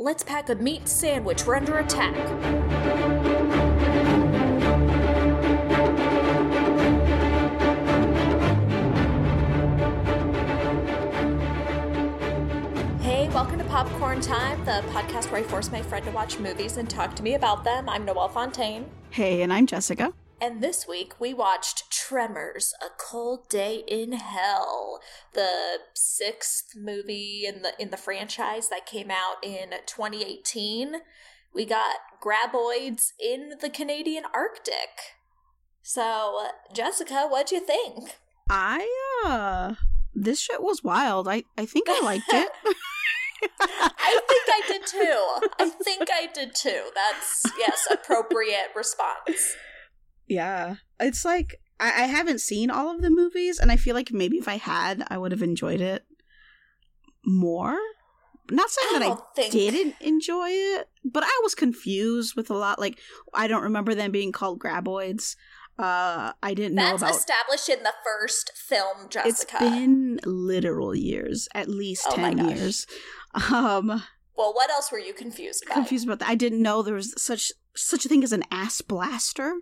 Let's 0.00 0.22
pack 0.22 0.48
a 0.48 0.54
meat 0.54 0.86
sandwich. 0.86 1.44
We're 1.44 1.56
under 1.56 1.78
attack. 1.78 2.14
Hey, 13.00 13.28
welcome 13.30 13.58
to 13.58 13.64
Popcorn 13.64 14.20
Time, 14.20 14.64
the 14.64 14.84
podcast 14.92 15.32
where 15.32 15.40
I 15.40 15.42
force 15.42 15.72
my 15.72 15.82
friend 15.82 16.04
to 16.04 16.12
watch 16.12 16.38
movies 16.38 16.76
and 16.76 16.88
talk 16.88 17.16
to 17.16 17.24
me 17.24 17.34
about 17.34 17.64
them. 17.64 17.88
I'm 17.88 18.04
Noelle 18.04 18.28
Fontaine. 18.28 18.88
Hey, 19.10 19.42
and 19.42 19.52
I'm 19.52 19.66
Jessica. 19.66 20.12
And 20.40 20.62
this 20.62 20.86
week 20.86 21.20
we 21.20 21.34
watched 21.34 21.90
Tremors: 21.90 22.72
A 22.80 22.90
Cold 22.96 23.48
Day 23.48 23.82
in 23.88 24.12
Hell, 24.12 25.00
the 25.34 25.78
sixth 25.94 26.76
movie 26.76 27.44
in 27.46 27.62
the 27.62 27.72
in 27.78 27.90
the 27.90 27.96
franchise 27.96 28.68
that 28.68 28.86
came 28.86 29.10
out 29.10 29.42
in 29.42 29.70
2018. 29.86 30.96
We 31.52 31.64
got 31.64 31.96
graboids 32.22 33.12
in 33.18 33.54
the 33.60 33.70
Canadian 33.70 34.24
Arctic. 34.32 35.16
So, 35.82 36.48
Jessica, 36.72 37.26
what'd 37.28 37.50
you 37.50 37.60
think? 37.60 38.18
I 38.48 38.88
uh 39.24 39.74
this 40.14 40.40
shit 40.40 40.62
was 40.62 40.84
wild. 40.84 41.26
I 41.26 41.44
I 41.56 41.66
think 41.66 41.88
I 41.88 42.00
liked 42.00 42.32
it. 42.32 42.50
I 43.60 44.20
think 44.28 44.48
I 44.48 44.62
did 44.66 44.86
too. 44.86 45.48
I 45.60 45.68
think 45.68 46.08
I 46.10 46.26
did 46.32 46.54
too. 46.54 46.90
That's 46.94 47.44
yes, 47.58 47.86
appropriate 47.90 48.70
response. 48.74 49.56
Yeah. 50.28 50.76
It's 51.00 51.24
like 51.24 51.60
I, 51.80 52.04
I 52.04 52.06
haven't 52.06 52.40
seen 52.40 52.70
all 52.70 52.94
of 52.94 53.02
the 53.02 53.10
movies, 53.10 53.58
and 53.58 53.70
I 53.72 53.76
feel 53.76 53.94
like 53.94 54.12
maybe 54.12 54.36
if 54.38 54.48
I 54.48 54.56
had, 54.56 55.04
I 55.08 55.18
would 55.18 55.32
have 55.32 55.42
enjoyed 55.42 55.80
it 55.80 56.04
more. 57.24 57.78
Not 58.50 58.70
saying 58.70 59.02
I 59.02 59.08
that 59.08 59.12
I 59.18 59.20
think- 59.36 59.52
didn't 59.52 59.94
enjoy 60.00 60.48
it, 60.50 60.88
but 61.04 61.22
I 61.22 61.40
was 61.42 61.54
confused 61.54 62.34
with 62.34 62.50
a 62.50 62.54
lot. 62.54 62.78
Like 62.78 62.98
I 63.34 63.46
don't 63.46 63.62
remember 63.62 63.94
them 63.94 64.10
being 64.10 64.32
called 64.32 64.58
graboids. 64.58 65.36
Uh, 65.78 66.32
I 66.42 66.54
didn't 66.54 66.74
know 66.74 66.96
That's 66.96 67.18
established 67.18 67.68
in 67.68 67.84
the 67.84 67.92
first 68.04 68.50
film, 68.56 69.04
it's 69.24 69.44
Jessica. 69.44 69.58
been 69.60 70.18
literal 70.24 70.92
years, 70.92 71.46
at 71.54 71.68
least 71.68 72.04
Oh 72.10 72.16
ten 72.16 72.48
years. 72.48 72.84
Um, 73.52 74.02
well, 74.36 74.52
what 74.54 74.70
else 74.70 74.90
were 74.90 74.98
you 74.98 75.12
confused 75.14 75.64
about? 75.64 75.74
confused 75.74 76.04
about 76.06 76.18
that. 76.20 76.28
I 76.30 76.34
didn't 76.34 76.62
know 76.62 76.82
there 76.82 76.94
was 76.94 77.14
such 77.22 77.52
such 77.76 78.04
a 78.06 78.08
thing 78.08 78.24
as 78.24 78.32
an 78.32 78.42
ass 78.50 78.80
blaster, 78.80 79.52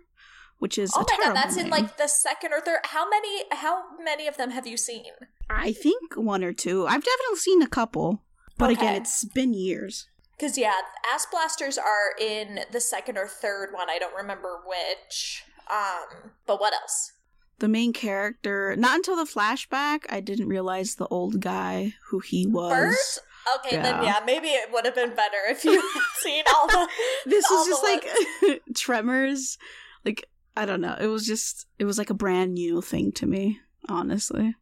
which 0.59 0.77
is 0.77 0.91
Oh 0.95 1.05
my 1.19 1.25
god, 1.25 1.35
that's 1.35 1.57
in 1.57 1.69
like 1.69 1.97
the 1.97 2.07
second 2.07 2.53
or 2.53 2.61
third. 2.61 2.79
How 2.85 3.09
many? 3.09 3.43
How 3.51 3.83
many 4.03 4.27
of 4.27 4.37
them 4.37 4.51
have 4.51 4.67
you 4.67 4.77
seen? 4.77 5.05
I 5.49 5.71
think 5.71 6.15
one 6.15 6.43
or 6.43 6.53
two. 6.53 6.85
I've 6.87 7.03
definitely 7.03 7.37
seen 7.37 7.61
a 7.61 7.67
couple, 7.67 8.23
but 8.57 8.69
again, 8.69 8.95
it's 9.01 9.23
been 9.25 9.53
years. 9.53 10.07
Because 10.37 10.57
yeah, 10.57 10.73
ass 11.11 11.25
blasters 11.31 11.77
are 11.77 12.11
in 12.19 12.59
the 12.71 12.79
second 12.81 13.17
or 13.17 13.27
third 13.27 13.69
one. 13.73 13.89
I 13.89 13.97
don't 13.99 14.15
remember 14.15 14.59
which. 14.65 15.43
Um, 15.71 16.31
but 16.45 16.59
what 16.61 16.73
else? 16.73 17.13
The 17.59 17.67
main 17.67 17.91
character, 17.91 18.75
not 18.77 18.95
until 18.97 19.15
the 19.15 19.23
flashback, 19.29 20.01
I 20.09 20.19
didn't 20.19 20.47
realize 20.47 20.95
the 20.95 21.07
old 21.07 21.41
guy 21.41 21.93
who 22.09 22.19
he 22.19 22.45
was. 22.45 22.71
Bert? 22.71 23.25
Okay, 23.65 23.77
then 23.77 24.03
Yeah. 24.03 24.03
yeah, 24.03 24.19
maybe 24.25 24.49
it 24.49 24.71
would 24.71 24.85
have 24.85 24.93
been 24.93 25.15
better 25.15 25.37
if 25.49 25.65
you 25.65 25.71
had 25.81 26.01
seen 26.21 26.43
all 26.55 26.67
the. 26.67 26.87
This 27.25 27.45
all 27.49 27.61
is 27.61 27.67
just 27.67 27.83
like 27.83 28.61
Tremors. 28.75 29.57
Like 30.05 30.25
I 30.57 30.65
don't 30.65 30.81
know. 30.81 30.97
It 30.99 31.05
was 31.05 31.27
just 31.27 31.67
it 31.77 31.85
was 31.85 31.99
like 31.99 32.09
a 32.09 32.15
brand 32.15 32.55
new 32.55 32.81
thing 32.81 33.11
to 33.13 33.27
me, 33.27 33.59
honestly. 33.87 34.55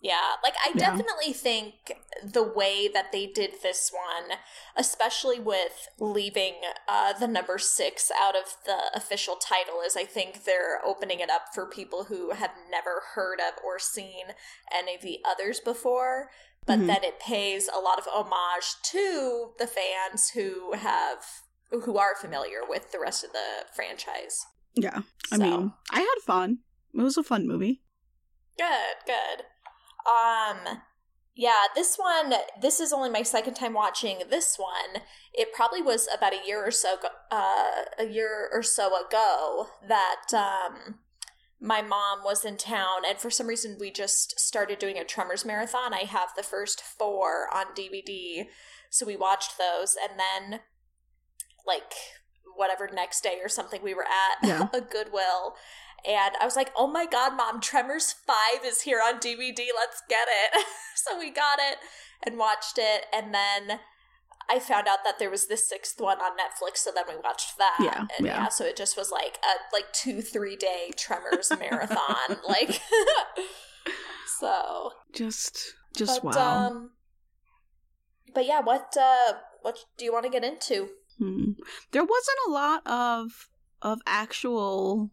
Yeah, 0.00 0.32
like 0.42 0.54
I 0.64 0.70
Yeah. 0.70 0.78
definitely 0.90 1.32
think 1.32 1.74
the 2.22 2.42
way 2.42 2.88
that 2.88 3.12
they 3.12 3.26
did 3.28 3.62
this 3.62 3.90
one, 3.92 4.38
especially 4.76 5.38
with 5.38 5.88
leaving 6.00 6.54
uh, 6.88 7.12
the 7.12 7.28
number 7.28 7.58
six 7.58 8.10
out 8.20 8.34
of 8.36 8.56
the 8.66 8.76
official 8.92 9.36
title, 9.36 9.80
is 9.86 9.96
I 9.96 10.04
think 10.04 10.44
they're 10.44 10.84
opening 10.84 11.20
it 11.20 11.30
up 11.30 11.54
for 11.54 11.64
people 11.66 12.04
who 12.04 12.32
have 12.32 12.50
never 12.68 13.02
heard 13.14 13.38
of 13.40 13.54
or 13.64 13.78
seen 13.78 14.34
any 14.72 14.96
of 14.96 15.02
the 15.02 15.20
others 15.24 15.60
before. 15.60 16.30
But 16.66 16.80
Mhm. 16.80 16.86
then 16.88 17.04
it 17.04 17.20
pays 17.20 17.68
a 17.68 17.78
lot 17.78 17.98
of 18.00 18.08
homage 18.08 18.74
to 18.90 19.52
the 19.60 19.68
fans 19.68 20.30
who 20.30 20.72
have 20.72 21.24
who 21.70 21.98
are 21.98 22.16
familiar 22.16 22.60
with 22.68 22.90
the 22.90 23.00
rest 23.00 23.24
of 23.24 23.32
the 23.32 23.66
franchise. 23.74 24.44
Yeah. 24.76 25.00
I 25.32 25.36
So- 25.36 25.42
mean, 25.42 25.72
I 25.90 26.00
had 26.00 26.22
fun. 26.24 26.58
It 26.94 27.00
was 27.02 27.16
a 27.16 27.22
fun 27.22 27.46
movie. 27.46 27.82
Good, 28.58 28.96
good. 29.06 29.44
Um 30.10 30.82
yeah, 31.34 31.64
this 31.74 31.96
one 31.96 32.32
this 32.62 32.80
is 32.80 32.92
only 32.92 33.10
my 33.10 33.22
second 33.22 33.54
time 33.54 33.74
watching 33.74 34.22
this 34.30 34.56
one. 34.58 35.02
It 35.34 35.52
probably 35.52 35.82
was 35.82 36.08
about 36.16 36.32
a 36.32 36.46
year 36.46 36.64
or 36.64 36.70
so 36.70 36.96
uh 37.30 37.82
a 37.98 38.04
year 38.06 38.48
or 38.52 38.62
so 38.62 38.86
ago 39.06 39.68
that 39.86 40.32
um 40.32 41.00
my 41.60 41.82
mom 41.82 42.22
was 42.22 42.44
in 42.44 42.56
town 42.56 43.02
and 43.08 43.18
for 43.18 43.30
some 43.30 43.46
reason 43.46 43.76
we 43.80 43.90
just 43.90 44.38
started 44.38 44.78
doing 44.78 44.98
a 44.98 45.04
Tremors 45.04 45.44
marathon. 45.44 45.92
I 45.94 46.04
have 46.04 46.30
the 46.36 46.42
first 46.42 46.82
4 46.82 47.48
on 47.54 47.74
DVD. 47.74 48.46
So 48.90 49.04
we 49.06 49.16
watched 49.16 49.58
those 49.58 49.96
and 49.96 50.18
then 50.20 50.60
like 51.66 51.92
whatever 52.56 52.88
next 52.92 53.22
day 53.22 53.38
or 53.42 53.48
something 53.48 53.82
we 53.82 53.94
were 53.94 54.04
at 54.04 54.48
Yeah. 54.48 54.68
a 54.72 54.80
Goodwill 54.80 55.54
and 56.04 56.34
I 56.40 56.44
was 56.44 56.54
like, 56.56 56.70
"Oh 56.76 56.86
my 56.86 57.06
god, 57.06 57.36
mom, 57.36 57.60
Tremors 57.60 58.12
5 58.12 58.36
is 58.64 58.82
here 58.82 59.00
on 59.04 59.18
DVD. 59.18 59.58
Let's 59.74 60.02
get 60.08 60.28
it." 60.28 60.64
so 60.94 61.18
we 61.18 61.30
got 61.30 61.58
it 61.58 61.78
and 62.22 62.38
watched 62.38 62.78
it 62.78 63.06
and 63.12 63.34
then 63.34 63.80
I 64.48 64.60
found 64.60 64.86
out 64.86 64.98
that 65.04 65.18
there 65.18 65.30
was 65.30 65.48
this 65.48 65.68
sixth 65.68 66.00
one 66.00 66.18
on 66.18 66.32
Netflix, 66.32 66.76
so 66.78 66.92
then 66.94 67.04
we 67.08 67.16
watched 67.22 67.58
that. 67.58 67.78
Yeah, 67.80 68.04
and 68.16 68.26
yeah. 68.26 68.48
so 68.48 68.64
it 68.64 68.76
just 68.76 68.96
was 68.96 69.10
like 69.10 69.38
a 69.42 69.74
like 69.74 69.92
2-3 69.92 70.58
day 70.58 70.92
Tremors 70.96 71.50
marathon 71.58 72.38
like 72.48 72.80
so 74.38 74.92
Just 75.12 75.74
just 75.96 76.22
but, 76.22 76.36
wow. 76.36 76.66
um 76.68 76.90
but 78.34 78.46
yeah, 78.46 78.60
what 78.60 78.94
uh 79.00 79.32
what 79.62 79.78
do 79.98 80.04
you 80.04 80.12
want 80.12 80.24
to 80.26 80.30
get 80.30 80.44
into? 80.44 80.90
Hmm. 81.18 81.52
There 81.92 82.04
wasn't 82.04 82.38
a 82.46 82.50
lot 82.50 82.86
of 82.86 83.48
of 83.82 84.00
actual 84.06 85.10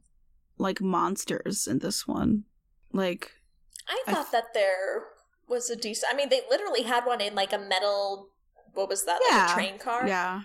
like 0.58 0.82
monsters 0.82 1.68
in 1.68 1.80
this 1.80 2.08
one. 2.08 2.44
Like 2.92 3.32
I 3.88 4.04
I 4.08 4.14
thought 4.14 4.32
that 4.32 4.54
there 4.54 5.06
was 5.48 5.70
a 5.70 5.76
decent. 5.76 6.14
I 6.14 6.16
mean, 6.16 6.30
they 6.30 6.42
literally 6.50 6.84
had 6.84 7.06
one 7.06 7.22
in 7.22 7.36
like 7.36 7.54
a 7.54 7.58
metal. 7.60 8.30
What 8.74 8.90
was 8.90 9.06
that? 9.06 9.20
Like 9.30 9.32
Yeah, 9.32 9.52
a 9.52 9.54
train 9.54 9.78
car. 9.80 10.08
yeah. 10.08 10.42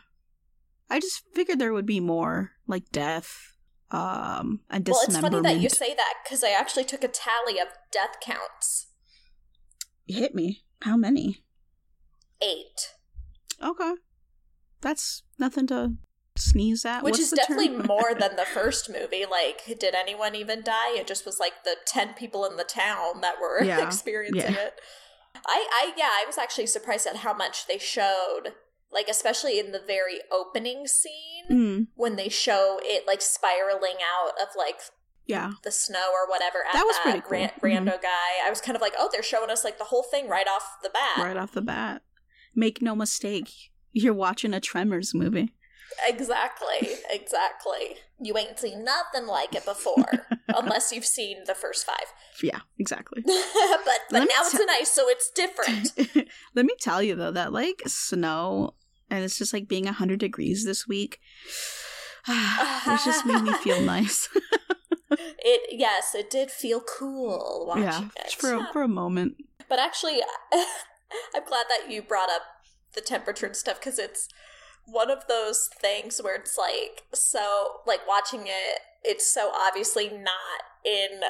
I 0.90 1.00
just 1.00 1.22
figured 1.34 1.58
there 1.58 1.72
would 1.72 1.86
be 1.86 2.00
more 2.00 2.52
like 2.66 2.90
death 2.92 3.52
um 3.90 4.60
and 4.70 4.84
dismemberment. 4.84 5.22
Well, 5.22 5.40
it's 5.42 5.48
funny 5.48 5.54
that 5.56 5.62
you 5.62 5.68
say 5.70 5.94
that 5.94 6.14
because 6.24 6.44
I 6.44 6.50
actually 6.50 6.84
took 6.84 7.02
a 7.04 7.08
tally 7.08 7.58
of 7.58 7.68
death 7.92 8.16
counts. 8.22 8.86
You 10.06 10.16
Hit 10.20 10.34
me. 10.34 10.62
How 10.82 10.96
many? 10.96 11.42
Eight, 12.40 12.94
Okay. 13.62 13.94
That's 14.80 15.22
nothing 15.38 15.66
to 15.68 15.94
sneeze 16.36 16.84
at. 16.84 17.02
which 17.02 17.12
What's 17.14 17.20
is 17.20 17.30
definitely 17.32 17.68
more 17.86 18.14
than 18.14 18.36
the 18.36 18.44
first 18.44 18.88
movie. 18.90 19.24
Like, 19.28 19.78
did 19.78 19.94
anyone 19.94 20.34
even 20.34 20.62
die? 20.62 20.96
It 20.96 21.06
just 21.06 21.26
was 21.26 21.38
like 21.40 21.64
the 21.64 21.76
ten 21.86 22.14
people 22.14 22.44
in 22.44 22.56
the 22.56 22.64
town 22.64 23.20
that 23.22 23.36
were 23.40 23.62
Yeah, 23.64 23.84
experiencing 23.84 24.54
yeah. 24.54 24.60
it. 24.60 24.80
I, 25.46 25.66
I, 25.72 25.92
yeah, 25.96 26.08
I 26.10 26.24
was 26.26 26.38
actually 26.38 26.66
surprised 26.66 27.06
at 27.06 27.16
how 27.16 27.34
much 27.34 27.66
they 27.66 27.78
showed. 27.78 28.54
Like, 28.90 29.08
especially 29.08 29.58
in 29.58 29.72
the 29.72 29.82
very 29.86 30.20
opening 30.32 30.86
scene. 30.86 31.44
Mm, 31.50 31.86
when 31.94 32.16
they 32.16 32.28
show 32.28 32.78
it 32.82 33.06
like 33.06 33.20
spiraling 33.22 33.96
out 34.02 34.32
of 34.40 34.48
like 34.56 34.80
yeah. 35.26 35.52
the 35.62 35.70
snow 35.70 36.10
or 36.12 36.28
whatever 36.28 36.58
at 36.66 36.72
That 36.72 36.84
was 36.84 36.96
that 36.96 37.02
pretty 37.02 37.20
cool. 37.20 37.30
ran- 37.62 37.86
rando 37.86 38.00
guy. 38.02 38.46
I 38.46 38.50
was 38.50 38.60
kind 38.60 38.76
of 38.76 38.82
like, 38.82 38.94
oh, 38.98 39.08
they're 39.12 39.22
showing 39.22 39.50
us 39.50 39.62
like 39.64 39.78
the 39.78 39.84
whole 39.84 40.02
thing 40.02 40.28
right 40.28 40.46
off 40.46 40.76
the 40.82 40.90
bat. 40.90 41.24
Right 41.24 41.36
off 41.36 41.52
the 41.52 41.62
bat. 41.62 42.02
Make 42.54 42.80
no 42.82 42.94
mistake. 42.94 43.50
You're 43.98 44.14
watching 44.14 44.54
a 44.54 44.60
Tremors 44.60 45.12
movie. 45.12 45.52
Exactly, 46.06 46.88
exactly. 47.10 47.96
You 48.20 48.38
ain't 48.38 48.58
seen 48.58 48.84
nothing 48.84 49.26
like 49.26 49.56
it 49.56 49.64
before, 49.64 50.26
unless 50.48 50.92
you've 50.92 51.04
seen 51.04 51.38
the 51.46 51.54
first 51.54 51.84
five. 51.84 51.96
Yeah, 52.40 52.60
exactly. 52.78 53.22
but 53.26 53.98
but 54.10 54.20
now 54.20 54.26
it's 54.38 54.52
te- 54.52 54.62
an 54.62 54.68
ice, 54.70 54.92
so 54.92 55.08
it's 55.08 55.30
different. 55.30 55.92
Let 56.54 56.64
me 56.64 56.74
tell 56.78 57.02
you 57.02 57.16
though 57.16 57.32
that 57.32 57.52
like 57.52 57.82
snow 57.86 58.74
and 59.10 59.24
it's 59.24 59.36
just 59.36 59.52
like 59.52 59.66
being 59.66 59.86
100 59.86 60.20
degrees 60.20 60.64
this 60.64 60.86
week. 60.86 61.18
it 62.28 63.00
just 63.04 63.26
made 63.26 63.42
me 63.42 63.52
feel 63.54 63.80
nice. 63.82 64.28
it 65.10 65.76
yes, 65.76 66.14
it 66.14 66.30
did 66.30 66.52
feel 66.52 66.80
cool 66.80 67.64
watching 67.66 67.82
yeah, 67.84 68.08
it. 68.24 68.32
for 68.32 68.54
a, 68.54 68.68
for 68.72 68.82
a 68.82 68.88
moment. 68.88 69.36
But 69.68 69.80
actually, 69.80 70.20
I'm 70.52 71.44
glad 71.44 71.66
that 71.68 71.90
you 71.90 72.02
brought 72.02 72.30
up 72.30 72.42
the 72.98 73.06
temperature 73.06 73.46
and 73.46 73.56
stuff 73.56 73.78
because 73.78 73.98
it's 73.98 74.28
one 74.84 75.10
of 75.10 75.26
those 75.28 75.68
things 75.80 76.20
where 76.22 76.34
it's 76.34 76.56
like 76.58 77.04
so 77.14 77.80
like 77.86 78.00
watching 78.08 78.42
it. 78.46 78.80
It's 79.04 79.26
so 79.32 79.52
obviously 79.54 80.08
not 80.08 80.60
in 80.84 81.20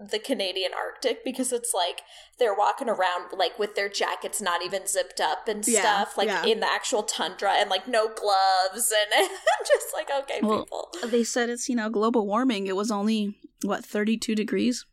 the 0.00 0.18
Canadian 0.20 0.70
Arctic 0.72 1.24
because 1.24 1.52
it's 1.52 1.72
like 1.74 2.02
they're 2.38 2.54
walking 2.54 2.88
around 2.88 3.32
like 3.36 3.58
with 3.58 3.74
their 3.74 3.88
jackets 3.88 4.40
not 4.40 4.64
even 4.64 4.86
zipped 4.86 5.20
up 5.20 5.48
and 5.48 5.66
Yeah, 5.66 5.80
stuff, 5.80 6.16
like 6.16 6.28
yeah. 6.28 6.44
in 6.46 6.60
the 6.60 6.70
actual 6.70 7.02
tundra 7.02 7.50
and 7.58 7.68
like 7.68 7.88
no 7.88 8.06
gloves 8.06 8.92
and 8.92 9.12
I'm 9.28 9.66
just 9.66 9.88
like, 9.92 10.08
okay, 10.22 10.38
Well, 10.40 10.60
people. 10.62 10.88
They 11.08 11.24
said 11.24 11.50
it's, 11.50 11.68
you 11.68 11.74
know, 11.74 11.90
global 11.90 12.26
warming. 12.28 12.68
It 12.68 12.76
was 12.76 12.92
only, 12.92 13.36
what, 13.64 13.84
32 13.84 14.36
degrees? 14.36 14.86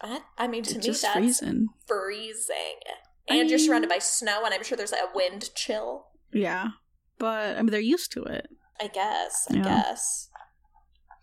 What? 0.00 0.22
I 0.36 0.48
mean, 0.48 0.64
to 0.64 0.70
It's 0.70 0.78
me, 0.78 0.82
just 0.84 1.02
that's 1.02 1.14
freezing. 1.16 1.68
freezing. 1.86 2.80
I 3.30 3.36
And 3.36 3.48
you're 3.48 3.58
surrounded 3.58 3.88
by 3.88 3.98
snow, 3.98 4.44
and 4.44 4.52
I'm 4.52 4.62
sure 4.64 4.76
there's 4.76 4.92
like 4.92 5.00
a 5.02 5.16
wind 5.16 5.50
chill. 5.54 6.06
Yeah. 6.32 6.68
But, 7.18 7.56
I 7.56 7.62
mean, 7.62 7.70
they're 7.70 7.80
used 7.80 8.12
to 8.12 8.22
it. 8.24 8.48
I 8.80 8.88
guess. 8.88 9.46
I 9.50 9.54
Yeah. 9.56 9.62
guess. 9.64 10.28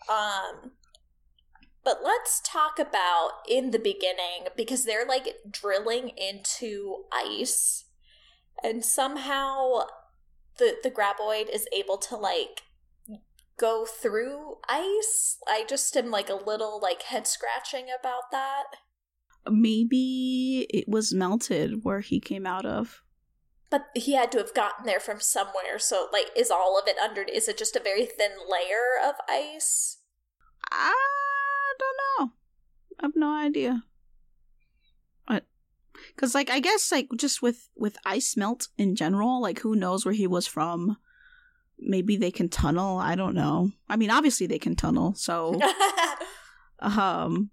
Um 0.09 0.71
but 1.83 1.99
let's 2.03 2.41
talk 2.43 2.79
about 2.79 3.29
in 3.47 3.71
the 3.71 3.79
beginning 3.79 4.47
because 4.57 4.83
they're 4.83 5.05
like 5.05 5.35
drilling 5.49 6.09
into 6.17 7.05
ice 7.13 7.85
and 8.61 8.83
somehow 8.83 9.85
the 10.57 10.75
the 10.83 10.91
graboid 10.91 11.49
is 11.49 11.65
able 11.73 11.97
to 11.97 12.15
like 12.17 12.63
go 13.57 13.85
through 13.85 14.57
ice. 14.69 15.37
I 15.47 15.63
just 15.67 15.95
am 15.97 16.11
like 16.11 16.29
a 16.29 16.35
little 16.35 16.79
like 16.81 17.03
head 17.03 17.25
scratching 17.25 17.85
about 17.85 18.31
that. 18.31 18.65
Maybe 19.51 20.67
it 20.69 20.87
was 20.87 21.13
melted 21.13 21.83
where 21.83 22.01
he 22.01 22.19
came 22.19 22.45
out 22.45 22.65
of. 22.65 23.03
But 23.69 23.87
he 23.95 24.13
had 24.13 24.31
to 24.31 24.37
have 24.37 24.53
gotten 24.53 24.85
there 24.85 24.99
from 24.99 25.19
somewhere. 25.19 25.77
So 25.77 26.07
like 26.13 26.27
is 26.35 26.49
all 26.49 26.79
of 26.79 26.87
it 26.87 26.97
under 26.97 27.21
is 27.23 27.47
it 27.47 27.57
just 27.57 27.75
a 27.75 27.81
very 27.81 28.05
thin 28.05 28.31
layer 28.49 29.09
of 29.09 29.15
ice? 29.27 29.97
I 30.71 30.93
don't 31.77 31.97
know. 32.27 32.33
I 32.99 33.05
have 33.05 33.15
no 33.15 33.31
idea. 33.31 33.83
Because, 36.15 36.33
like, 36.33 36.49
I 36.49 36.59
guess, 36.59 36.91
like, 36.91 37.09
just 37.15 37.41
with 37.41 37.69
with 37.75 37.97
ice 38.05 38.35
melt 38.35 38.69
in 38.77 38.95
general, 38.95 39.41
like, 39.41 39.59
who 39.59 39.75
knows 39.75 40.05
where 40.05 40.13
he 40.13 40.27
was 40.27 40.47
from? 40.47 40.97
Maybe 41.79 42.17
they 42.17 42.31
can 42.31 42.49
tunnel. 42.49 42.97
I 42.97 43.15
don't 43.15 43.35
know. 43.35 43.71
I 43.87 43.97
mean, 43.97 44.09
obviously 44.09 44.47
they 44.47 44.59
can 44.59 44.75
tunnel. 44.75 45.13
So, 45.15 45.59
um, 46.79 47.51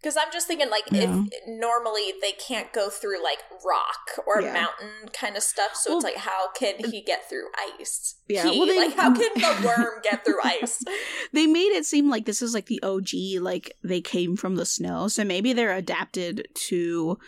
Because 0.00 0.16
I'm 0.16 0.30
just 0.32 0.46
thinking, 0.46 0.68
like, 0.70 0.84
Yeah. 0.92 1.24
if 1.32 1.48
normally 1.48 2.12
they 2.20 2.32
can't 2.32 2.72
go 2.72 2.90
through 2.90 3.22
like 3.24 3.38
rock 3.64 4.24
or 4.26 4.40
Yeah. 4.42 4.52
mountain 4.52 5.08
kind 5.12 5.36
of 5.36 5.42
stuff, 5.42 5.74
so 5.74 5.96
it's 5.96 6.04
like, 6.04 6.16
how 6.16 6.50
can 6.52 6.90
he 6.90 7.00
get 7.00 7.28
through 7.28 7.46
ice? 7.80 8.16
Yeah, 8.28 8.48
He, 8.48 8.58
well, 8.58 8.68
they- 8.68 8.76
like, 8.88 8.94
how 8.96 9.12
can 9.14 9.30
the 9.34 9.66
worm 9.66 10.00
get 10.02 10.24
through 10.24 10.40
ice? 10.44 10.82
they 11.32 11.46
made 11.46 11.72
it 11.72 11.86
seem 11.86 12.08
like 12.10 12.24
this 12.26 12.42
is 12.42 12.54
like 12.54 12.66
the 12.66 12.80
OG, 12.82 13.38
like 13.40 13.72
they 13.82 14.00
came 14.00 14.36
from 14.36 14.56
the 14.56 14.66
snow. 14.66 15.08
So 15.08 15.24
maybe 15.24 15.52
they're 15.52 15.74
adapted 15.74 16.46
to 16.68 17.18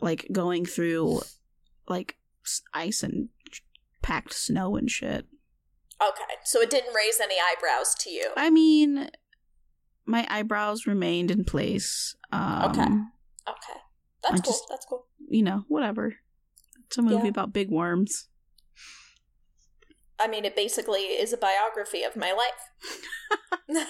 like 0.00 0.26
going 0.32 0.64
through 0.66 1.20
like 1.88 2.16
ice 2.72 3.02
and 3.02 3.28
packed 4.02 4.32
snow 4.34 4.76
and 4.76 4.90
shit. 4.90 5.26
Okay, 6.00 6.34
so 6.44 6.60
it 6.60 6.70
didn't 6.70 6.94
raise 6.94 7.20
any 7.20 7.36
eyebrows 7.36 7.94
to 8.00 8.10
you. 8.10 8.30
I 8.36 8.50
mean, 8.50 9.10
my 10.06 10.26
eyebrows 10.30 10.86
remained 10.86 11.30
in 11.30 11.44
place. 11.44 12.14
Um, 12.32 12.70
Okay. 12.70 12.82
Okay, 13.46 13.78
that's 14.22 14.34
I 14.40 14.42
cool. 14.42 14.52
just- 14.52 14.64
That's 14.68 14.86
cool. 14.86 15.06
You 15.28 15.42
know, 15.42 15.64
whatever. 15.68 16.16
It's 16.86 16.96
a 16.98 17.02
movie 17.02 17.24
Yeah. 17.24 17.30
about 17.30 17.52
big 17.52 17.70
worms. 17.70 18.28
I 20.18 20.28
mean, 20.28 20.44
it 20.44 20.54
basically 20.56 21.00
is 21.00 21.32
a 21.32 21.36
biography 21.36 22.02
of 22.04 22.14
my 22.16 22.32
life. 22.32 22.70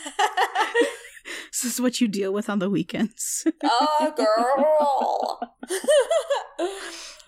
This 1.53 1.65
is 1.65 1.81
what 1.81 2.01
you 2.01 2.09
deal 2.09 2.33
with 2.33 2.51
on 2.51 2.59
the 2.59 2.69
weekends. 2.69 3.47
oh, 3.65 4.13
girl. 4.15 5.41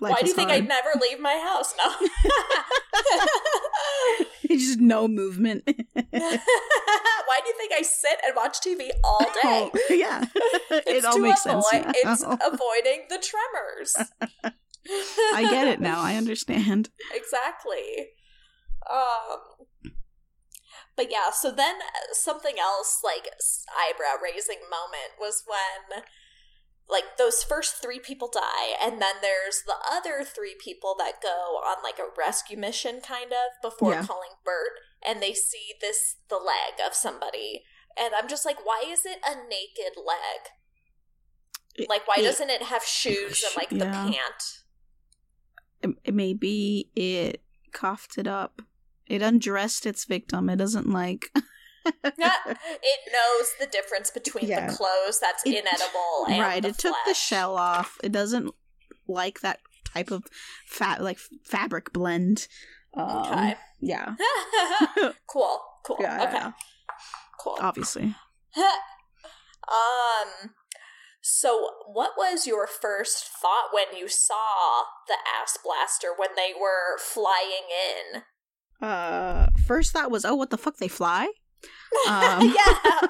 Why 0.01 0.21
do 0.21 0.27
you 0.27 0.35
think. 0.35 0.51
I'd 0.51 0.69
never 0.69 0.91
leave 1.01 1.19
my 1.21 1.39
house? 1.39 1.73
No. 1.79 1.95
Just 4.59 4.81
no 4.81 5.09
movement. 5.09 5.65
Why 5.67 7.41
do 7.43 7.49
you 7.49 7.55
think 7.59 7.73
I 7.77 7.83
sit 7.83 8.19
and 8.25 8.37
watch 8.37 8.59
TV 8.61 8.91
all 9.05 9.19
day? 9.25 9.31
Oh, 9.45 9.71
yeah. 9.91 10.25
It's 10.71 10.87
it 10.87 11.05
all 11.05 11.19
makes 11.19 11.45
avoid, 11.47 11.65
sense. 11.65 11.95
now. 12.05 12.13
It's 12.13 12.23
avoiding 12.23 13.07
the 13.09 13.23
tremors. 13.23 13.97
I 15.35 15.43
get 15.51 15.67
it 15.67 15.81
now. 15.81 16.01
I 16.01 16.15
understand. 16.15 16.91
exactly. 17.13 18.09
Um, 18.89 19.67
but 20.97 21.11
yeah, 21.11 21.31
so 21.33 21.51
then 21.51 21.77
something 22.13 22.55
else 22.61 23.01
like 23.05 23.29
eyebrow 23.77 24.23
raising 24.23 24.59
moment 24.71 25.19
was 25.21 25.43
when 25.47 26.03
like 26.89 27.17
those 27.19 27.43
first 27.43 27.83
three 27.83 27.99
people 27.99 28.31
die 28.33 28.77
and 28.81 29.01
then 29.03 29.17
there's 29.21 29.63
the 29.67 29.75
other 29.91 30.23
three 30.25 30.55
people 30.63 30.95
that 30.99 31.21
go 31.23 31.59
on 31.65 31.83
like 31.83 31.99
a 31.99 32.09
rescue 32.17 32.57
mission 32.57 33.01
kind 33.01 33.33
of 33.33 33.61
before 33.71 33.93
Yeah. 33.93 34.07
calling 34.07 34.31
Bert 34.45 34.71
and 35.05 35.21
they 35.23 35.33
see 35.35 35.73
this 35.81 36.17
the 36.29 36.37
leg 36.37 36.81
of 36.87 36.95
somebody 36.95 37.63
and 38.01 38.15
I'm 38.15 38.29
just 38.29 38.45
like 38.47 38.65
why 38.65 38.85
is 38.87 39.05
it 39.05 39.19
a 39.27 39.35
naked 39.35 39.97
leg? 39.97 41.89
Like 41.89 42.07
why 42.07 42.17
it- 42.19 42.23
doesn't 42.23 42.51
it 42.51 42.63
have 42.63 42.85
shoes 42.85 43.43
and 43.45 43.57
like 43.57 43.71
the 43.71 43.85
pant? 43.87 44.61
it- 45.83 45.91
it- 46.05 46.15
maybe 46.15 46.91
it 46.95 47.43
coughed 47.73 48.17
it 48.17 48.27
up. 48.27 48.63
It 49.07 49.23
undressed 49.23 49.87
its 49.87 50.05
victim. 50.05 50.49
It 50.49 50.57
doesn't 50.57 50.89
like. 50.91 51.31
it 52.05 53.01
knows 53.13 53.49
the 53.61 53.67
difference 53.67 54.11
between 54.11 54.47
Yeah. 54.47 54.67
the 54.71 54.77
clothes 54.77 55.21
that's 55.21 55.43
It- 55.47 55.55
inedible 55.55 56.27
and 56.29 56.41
right. 56.41 56.65
It 56.65 56.79
took 56.79 56.97
the 57.07 57.15
shell 57.15 57.57
off. 57.57 57.99
It 58.03 58.13
doesn't 58.13 58.55
like 59.09 59.41
that 59.41 59.61
type 59.85 60.11
of 60.11 60.25
fat 60.67 61.03
like 61.03 61.19
fabric 61.45 61.93
blend. 61.93 62.49
Um, 62.97 63.09
Okay. 63.19 63.57
Yeah. 63.81 64.15
cool. 65.27 65.61
Cool. 65.85 65.99
Yeah. 66.01 66.23
okay. 66.25 66.33
yeah, 66.33 66.53
Cool. 67.41 67.59
Obviously. 67.61 68.15
um. 68.57 70.51
So, 71.29 71.71
what 71.89 72.13
was 72.17 72.47
your 72.47 72.69
first 72.69 73.25
thought 73.43 73.71
when 73.73 73.97
you 73.99 74.07
saw 74.07 74.85
the 75.09 75.17
ass 75.43 75.59
blaster 75.63 76.09
when 76.17 76.29
they 76.37 76.53
were 76.59 76.99
flying 77.01 77.67
in? 77.69 78.23
Uh, 78.87 79.49
first 79.67 79.93
thought 79.93 80.11
was, 80.13 80.25
oh, 80.25 80.37
what 80.37 80.51
the 80.51 80.57
fuck? 80.59 80.77
They 80.77 80.87
fly. 80.87 81.29
Um, 82.09 82.55
yeah, 82.55 83.01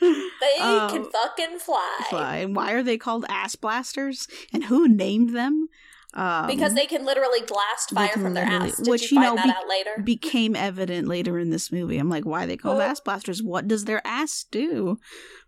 they 0.00 0.60
um, 0.60 0.90
can 0.90 1.04
fucking 1.10 1.58
fly. 1.58 2.00
fly. 2.10 2.44
Why 2.44 2.72
are 2.72 2.82
they 2.82 2.96
called 2.98 3.24
ass 3.28 3.56
blasters? 3.56 4.28
And 4.52 4.64
who 4.64 4.88
named 4.88 5.34
them? 5.34 5.68
Um, 6.14 6.46
because 6.46 6.74
they 6.74 6.86
can 6.86 7.04
literally 7.04 7.40
blast 7.46 7.90
fire 7.90 8.08
from 8.08 8.32
their 8.32 8.44
ass. 8.46 8.76
Did 8.78 8.88
which, 8.88 9.10
you 9.12 9.18
you 9.20 9.22
find 9.24 9.36
know, 9.36 9.42
that 9.42 9.44
be- 9.46 9.50
out 9.52 9.68
later? 9.68 10.02
became 10.02 10.56
evident 10.56 11.06
later 11.06 11.38
in 11.38 11.50
this 11.50 11.70
movie. 11.70 11.98
I'm 11.98 12.08
like, 12.08 12.24
why 12.24 12.44
are 12.44 12.46
they 12.46 12.56
called 12.56 12.78
Oh. 12.78 12.82
ass 12.82 12.98
blasters? 13.00 13.42
What 13.42 13.68
does 13.68 13.84
their 13.84 14.00
ass 14.06 14.46
do 14.50 14.98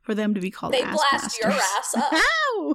for 0.03 0.15
them 0.15 0.35
to 0.35 0.41
be 0.41 0.51
called 0.51 0.75
They 0.75 0.83
ass 0.83 0.97
blast 1.11 1.39
your 1.41 1.51
ass 1.53 1.95
up. 1.97 2.13
Ow! 2.13 2.75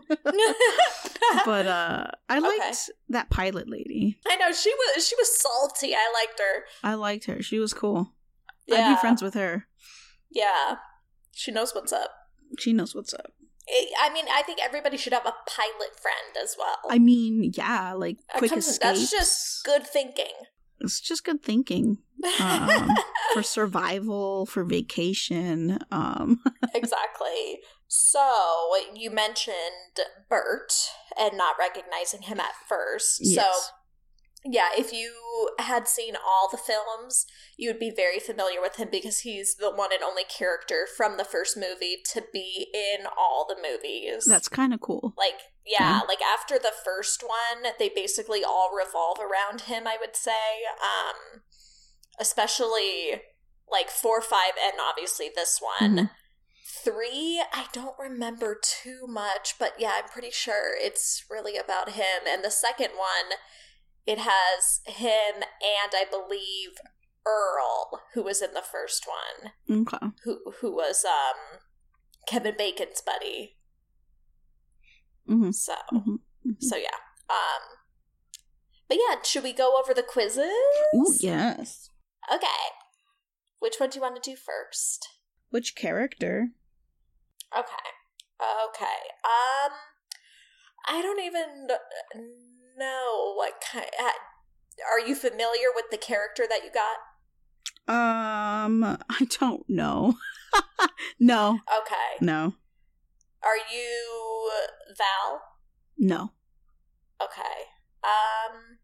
but 1.45 1.67
uh 1.67 2.07
I 2.29 2.37
Okay. 2.37 2.47
liked 2.47 2.89
that 3.09 3.29
pilot 3.29 3.69
lady. 3.69 4.19
I 4.27 4.35
know 4.37 4.51
she 4.51 4.71
was 4.73 5.07
she 5.07 5.15
was 5.15 5.39
salty. 5.39 5.93
I 5.93 6.11
liked 6.25 6.39
her. 6.39 6.63
I 6.83 6.95
liked 6.95 7.25
her. 7.25 7.41
She 7.43 7.59
was 7.59 7.73
cool. 7.73 8.11
I'd 8.71 8.95
be 8.95 8.99
friends 9.01 9.21
with 9.21 9.33
her. 9.35 9.67
yeah. 10.31 10.77
She 11.37 11.51
knows 11.51 11.75
what's 11.75 11.91
up. 11.91 12.11
She 12.59 12.71
knows 12.71 12.95
what's 12.95 13.13
up. 13.13 13.33
I 13.67 13.87
I 14.03 14.13
mean, 14.13 14.25
I 14.31 14.41
think 14.43 14.59
everybody 14.63 14.95
should 14.95 15.11
have 15.13 15.25
a 15.25 15.33
pilot 15.47 15.99
friend 16.01 16.37
as 16.41 16.55
well. 16.57 16.77
I 16.89 16.97
mean, 16.99 17.51
yeah, 17.55 17.93
like 17.93 18.17
quick 18.37 18.51
escapes. 18.53 18.77
That's 18.79 19.11
just 19.11 19.65
good 19.65 19.85
thinking. 19.85 20.31
It's 20.79 20.99
just 21.01 21.23
good 21.25 21.41
thinking 21.43 21.97
Um, 22.39 22.89
for 23.33 23.43
survival, 23.43 24.45
for 24.45 24.63
vacation. 24.63 25.79
Um, 25.91 26.41
exactly. 26.75 27.59
So 27.87 28.71
you 28.93 29.09
mentioned 29.09 29.99
Bert 30.29 30.73
and 31.19 31.37
not 31.37 31.55
recognizing 31.59 32.23
him 32.23 32.39
at 32.39 32.51
first. 32.67 33.19
yes. 33.21 33.43
So 33.45 33.61
yeah, 34.45 34.69
if 34.77 34.93
you 34.93 35.49
had 35.59 35.87
seen 35.87 36.15
all 36.15 36.47
the 36.51 36.57
films, 36.57 37.25
you 37.57 37.67
would 37.69 37.79
be 37.79 37.89
very 37.89 38.19
familiar 38.19 38.61
with 38.61 38.75
him 38.75 38.89
because 38.91 39.19
he's 39.21 39.55
the 39.55 39.71
one 39.71 39.91
and 39.91 40.03
only 40.03 40.23
character 40.23 40.87
from 40.95 41.17
the 41.17 41.23
first 41.25 41.57
movie 41.57 41.97
to 42.13 42.23
be 42.31 42.67
in 42.73 43.05
all 43.17 43.45
the 43.49 43.57
movies. 43.61 44.25
that's 44.25 44.47
kind 44.47 44.73
of 44.73 44.79
cool. 44.81 45.13
like 45.17 45.39
yeah, 45.65 45.97
Yeah. 45.97 46.01
like 46.07 46.21
after 46.21 46.59
the 46.59 46.71
first 46.83 47.23
one, 47.23 47.73
they 47.79 47.89
basically 47.89 48.43
all 48.43 48.69
revolve 48.75 49.17
around 49.19 49.61
him, 49.61 49.87
I 49.87 49.97
would 49.99 50.15
say. 50.15 50.31
Um 50.81 51.41
especially 52.19 53.21
like 53.69 53.89
4, 53.89 54.21
5 54.21 54.39
and 54.63 54.73
obviously 54.79 55.29
this 55.33 55.59
one. 55.59 55.97
Mhm. 55.97 56.09
Three, 56.83 57.41
I 57.51 57.65
don't 57.73 57.97
remember 57.97 58.59
too 58.61 59.07
much, 59.07 59.55
but 59.57 59.73
yeah, 59.79 59.93
I'm 59.97 60.07
pretty 60.09 60.29
sure 60.31 60.75
it's 60.77 61.25
really 61.29 61.57
about 61.57 61.89
him. 61.91 62.27
And 62.27 62.43
the 62.43 62.51
second 62.51 62.91
one, 62.95 63.37
it 64.05 64.19
has 64.19 64.81
him 64.85 65.35
and 65.43 65.91
I 65.93 66.05
believe 66.09 66.71
Earl, 67.25 68.01
who 68.13 68.21
was 68.23 68.41
in 68.41 68.53
the 68.53 68.61
first 68.61 69.05
one, 69.07 69.51
Okay. 69.81 70.07
who 70.23 70.39
who 70.61 70.75
was 70.75 71.03
um 71.05 71.59
Kevin 72.27 72.55
Bacon's 72.57 73.01
buddy. 73.01 73.57
Mhm. 75.27 75.53
So, 75.53 75.75
Mhm. 75.91 76.19
Mhm. 76.45 76.61
so 76.61 76.75
yeah. 76.75 76.97
Um, 77.29 77.77
but 78.87 78.97
yeah, 78.97 79.21
should 79.23 79.43
we 79.43 79.53
go 79.53 79.79
over 79.79 79.93
the 79.93 80.03
quizzes? 80.03 80.51
Ooh, 80.95 81.13
yes. 81.19 81.89
Okay. 82.31 82.47
Which 83.59 83.79
one 83.79 83.89
do 83.89 83.95
you 83.95 84.01
want 84.01 84.21
to 84.21 84.29
do 84.31 84.35
first? 84.37 85.07
Which 85.49 85.75
character? 85.75 86.49
Okay. 87.55 87.89
Okay. 88.39 89.09
Um, 89.23 89.71
I 90.87 91.01
don't 91.01 91.19
even 91.21 91.67
know 92.77 93.33
what 93.35 93.53
kind. 93.71 93.85
Are 94.91 94.99
you 95.05 95.15
familiar 95.15 95.67
with 95.73 95.85
the 95.91 95.97
character 95.97 96.43
that 96.49 96.61
you 96.63 96.69
got? 96.71 96.97
Um, 97.87 98.83
I 98.83 99.27
don't 99.39 99.63
know. 99.69 100.15
no, 101.19 101.59
Okay. 101.81 102.17
no, 102.21 102.53
Are 103.43 103.57
you 103.73 104.51
Val? 104.97 105.41
no. 105.97 106.31
Okay. 107.21 107.69
Um, 108.03 108.79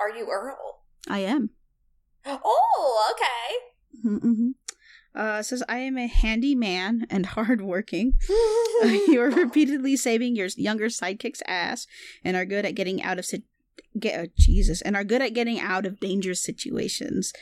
are 0.00 0.10
you 0.10 0.28
Earl? 0.30 0.80
I 1.08 1.20
am. 1.20 1.50
Oh, 2.26 3.14
okay. 3.14 4.08
Mm-hmm. 4.08 4.50
Uh, 5.14 5.42
says 5.42 5.62
I 5.68 5.78
am 5.78 5.98
a 5.98 6.06
handy 6.06 6.54
man 6.54 7.06
and 7.10 7.26
hardworking. 7.34 8.14
you 8.84 9.20
are 9.20 9.30
repeatedly 9.30 9.96
saving 9.96 10.36
your 10.36 10.48
younger 10.56 10.86
sidekick's 10.86 11.42
ass 11.46 11.86
and 12.22 12.36
are 12.36 12.44
good 12.44 12.64
at 12.64 12.74
getting 12.74 13.02
out 13.02 13.18
of 13.18 13.24
sit- 13.24 13.44
get 13.98 14.20
uh, 14.20 14.26
Jesus 14.38 14.80
and 14.82 14.94
are 14.94 15.04
good 15.04 15.22
at 15.22 15.34
getting 15.34 15.58
out 15.58 15.86
of 15.86 16.00
dangerous 16.00 16.42
situations. 16.42 17.32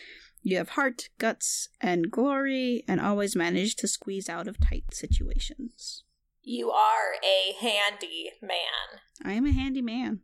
You 0.42 0.58
have 0.58 0.70
heart, 0.70 1.08
guts, 1.18 1.68
and 1.80 2.10
glory, 2.10 2.84
and 2.86 3.00
always 3.00 3.34
manage 3.34 3.74
to 3.76 3.88
squeeze 3.88 4.28
out 4.28 4.46
of 4.46 4.60
tight 4.60 4.84
situations. 4.92 6.04
You 6.42 6.70
are 6.70 7.16
a 7.24 7.52
handy 7.60 8.30
man. 8.40 9.00
I 9.24 9.32
am 9.32 9.44
a 9.44 9.52
handy 9.52 9.82
man. 9.82 10.20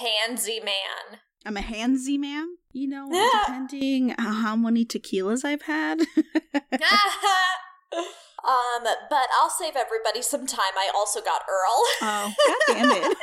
Handsy 0.00 0.62
man. 0.62 1.20
I'm 1.46 1.56
a 1.56 1.60
handsy 1.60 2.18
man. 2.18 2.58
You 2.74 2.88
know, 2.88 3.08
depending 3.46 4.10
on 4.18 4.34
how 4.34 4.56
many 4.56 4.84
tequilas 4.84 5.44
I've 5.44 5.62
had. 5.62 6.00
um, 8.44 8.82
but 8.82 9.28
I'll 9.40 9.48
save 9.48 9.76
everybody 9.76 10.20
some 10.22 10.46
time. 10.46 10.74
I 10.76 10.90
also 10.94 11.20
got 11.20 11.42
Earl. 11.48 11.84
oh, 12.02 12.34
god 12.46 12.74
damn 12.74 12.90
it! 12.90 13.16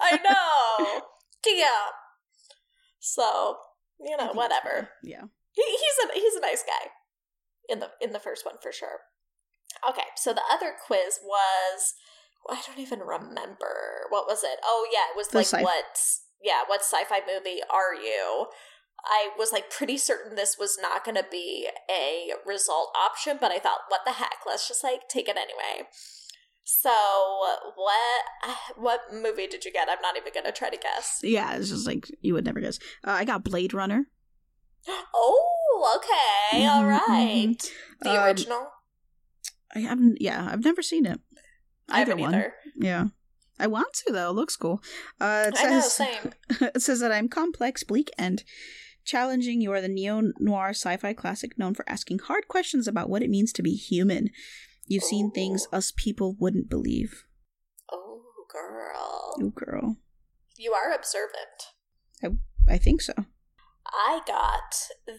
I 0.00 0.18
know. 0.24 1.02
Damn. 1.44 1.68
So, 2.98 3.58
you 4.00 4.16
know, 4.16 4.32
whatever. 4.32 4.88
Yeah. 5.02 5.24
He, 5.52 5.62
he's 5.62 6.08
a 6.08 6.12
he's 6.14 6.34
a 6.34 6.40
nice 6.40 6.62
guy 6.62 6.90
in 7.68 7.80
the 7.80 7.90
in 8.00 8.12
the 8.12 8.18
first 8.18 8.46
one 8.46 8.56
for 8.62 8.72
sure. 8.72 9.00
Okay, 9.88 10.08
so 10.16 10.32
the 10.32 10.42
other 10.50 10.72
quiz 10.86 11.20
was 11.22 11.94
I 12.48 12.60
don't 12.66 12.78
even 12.78 13.00
remember 13.00 14.06
what 14.08 14.26
was 14.26 14.42
it. 14.44 14.58
Oh 14.64 14.88
yeah, 14.92 15.10
it 15.12 15.16
was 15.16 15.28
The 15.28 15.38
like 15.38 15.46
sci- 15.46 15.62
what 15.62 16.00
yeah 16.42 16.62
what 16.66 16.80
sci-fi 16.80 17.20
movie 17.26 17.60
are 17.70 17.94
you? 17.94 18.46
I 19.04 19.30
was 19.38 19.52
like 19.52 19.70
pretty 19.70 19.96
certain 19.96 20.34
this 20.36 20.56
was 20.58 20.78
not 20.80 21.04
going 21.04 21.16
to 21.16 21.26
be 21.30 21.68
a 21.90 22.32
result 22.46 22.94
option, 22.96 23.38
but 23.40 23.50
I 23.52 23.58
thought, 23.58 23.80
what 23.88 24.00
the 24.04 24.12
heck? 24.12 24.38
Let's 24.46 24.66
just 24.68 24.82
like 24.84 25.08
take 25.08 25.28
it 25.28 25.36
anyway. 25.36 25.88
So 26.64 26.90
what 27.76 28.24
what 28.76 29.00
movie 29.12 29.46
did 29.46 29.64
you 29.64 29.72
get? 29.72 29.88
I'm 29.88 30.02
not 30.02 30.16
even 30.16 30.32
going 30.32 30.46
to 30.46 30.52
try 30.52 30.68
to 30.70 30.76
guess. 30.76 31.20
Yeah, 31.22 31.54
it's 31.56 31.70
just 31.70 31.86
like 31.86 32.10
you 32.20 32.34
would 32.34 32.44
never 32.44 32.60
guess. 32.60 32.78
Uh, 33.04 33.12
I 33.12 33.24
got 33.24 33.44
Blade 33.44 33.72
Runner. 33.74 34.06
Oh, 35.14 35.98
okay, 35.98 36.66
all 36.66 36.82
Mhm, 36.82 36.88
right. 36.88 37.58
mhm. 37.58 37.70
The 38.00 38.10
Um, 38.10 38.24
original. 38.24 38.66
I 39.74 39.80
haven't. 39.80 40.20
Yeah, 40.20 40.48
I've 40.50 40.64
never 40.64 40.82
seen 40.82 41.04
it. 41.06 41.20
I 41.88 42.00
Either 42.02 42.12
haven't 42.12 42.22
one. 42.24 42.34
either. 42.34 42.54
Yeah. 42.76 43.04
I 43.60 43.66
want 43.66 43.92
to 44.06 44.12
though. 44.12 44.30
It 44.30 44.34
looks 44.34 44.56
cool. 44.56 44.82
Uh, 45.20 45.46
it 45.48 45.54
I 45.58 45.70
know, 45.70 45.80
says 45.80 45.92
same. 45.94 46.32
it 46.60 46.80
says 46.82 47.00
that 47.00 47.12
I'm 47.12 47.28
complex, 47.28 47.82
bleak, 47.84 48.10
and 48.18 48.42
challenging. 49.08 49.60
You 49.60 49.72
are 49.72 49.80
the 49.80 49.88
neo 49.88 50.22
noir 50.38 50.70
sci-fi 50.70 51.12
classic 51.14 51.58
known 51.58 51.74
for 51.74 51.84
asking 51.88 52.20
hard 52.20 52.46
questions 52.46 52.86
about 52.86 53.08
what 53.10 53.22
it 53.22 53.30
means 53.30 53.52
to 53.54 53.62
be 53.62 53.74
human. 53.74 54.30
You've 54.86 55.02
seen 55.04 55.30
things 55.30 55.66
us 55.72 55.92
people 55.96 56.36
wouldn't 56.38 56.70
believe. 56.70 57.24
Oh, 57.92 58.22
girl. 58.52 59.34
Oh, 59.40 59.52
girl. 59.54 59.96
You 60.56 60.72
are 60.72 60.92
observant. 60.92 61.72
I, 62.22 62.72
I 62.74 62.78
think 62.78 63.02
so. 63.02 63.12
I 63.86 64.20
got 64.26 64.74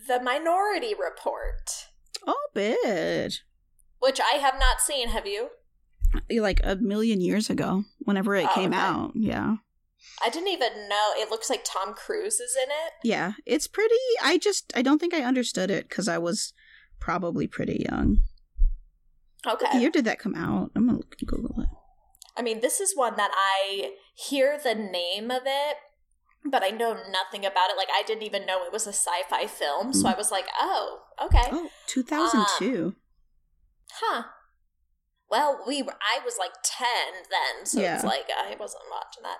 The 0.07 0.21
Minority 0.23 0.93
Report, 0.93 1.87
Oh, 2.27 2.47
bitch. 2.55 3.39
which 3.99 4.19
I 4.19 4.37
have 4.37 4.55
not 4.59 4.79
seen. 4.81 5.09
Have 5.09 5.25
you? 5.25 5.49
Like 6.31 6.59
a 6.63 6.75
million 6.75 7.21
years 7.21 7.49
ago, 7.49 7.83
whenever 7.99 8.35
it 8.35 8.47
Oh, 8.49 8.53
came 8.55 8.71
okay. 8.73 8.81
out. 8.81 9.11
Yeah. 9.15 9.57
I 10.23 10.29
didn't 10.29 10.49
even 10.49 10.89
know. 10.89 11.11
It 11.15 11.29
looks 11.29 11.49
like 11.49 11.63
Tom 11.63 11.93
Cruise 11.93 12.39
is 12.39 12.55
in 12.55 12.69
it. 12.69 12.93
Yeah. 13.03 13.33
It's 13.45 13.67
pretty. 13.67 13.95
I 14.23 14.37
just, 14.37 14.71
I 14.75 14.81
don't 14.81 14.99
think 14.99 15.13
I 15.13 15.21
understood 15.21 15.71
it 15.71 15.89
because 15.89 16.07
I 16.07 16.17
was 16.17 16.53
probably 16.99 17.47
pretty 17.47 17.85
young. 17.89 18.21
Okay. 19.47 19.65
What 19.65 19.81
year 19.81 19.89
did 19.89 20.05
that 20.05 20.19
come 20.19 20.35
out? 20.35 20.71
I'm 20.75 20.87
going 20.87 21.01
to 21.17 21.25
Google 21.25 21.61
it. 21.61 21.69
I 22.37 22.41
mean, 22.41 22.61
this 22.61 22.79
is 22.79 22.95
one 22.95 23.15
that 23.17 23.31
I 23.33 23.91
hear 24.13 24.57
the 24.61 24.75
name 24.75 25.31
of 25.31 25.41
it, 25.45 25.77
but 26.45 26.63
I 26.63 26.69
know 26.69 26.93
nothing 26.93 27.45
about 27.45 27.69
it. 27.69 27.77
Like, 27.77 27.89
I 27.93 28.03
didn't 28.05 28.23
even 28.23 28.45
know 28.45 28.63
it 28.63 28.71
was 28.71 28.87
a 28.87 28.93
sci 28.93 29.23
fi 29.29 29.45
film. 29.45 29.93
So 29.93 30.01
hmm. 30.01 30.07
I 30.07 30.17
was 30.17 30.31
like, 30.31 30.47
oh, 30.59 31.01
okay. 31.25 31.47
Oh, 31.51 31.69
2002. 31.87 32.85
Um, 32.85 32.95
huh. 33.91 34.23
Well, 35.29 35.63
we 35.67 35.83
were, 35.83 35.93
I 35.93 36.23
was 36.25 36.37
like 36.39 36.53
10 36.63 36.87
then, 37.29 37.65
so 37.65 37.79
it's 37.79 38.03
like 38.03 38.29
I 38.35 38.55
wasn't 38.59 38.83
watching 38.89 39.23
that. 39.23 39.37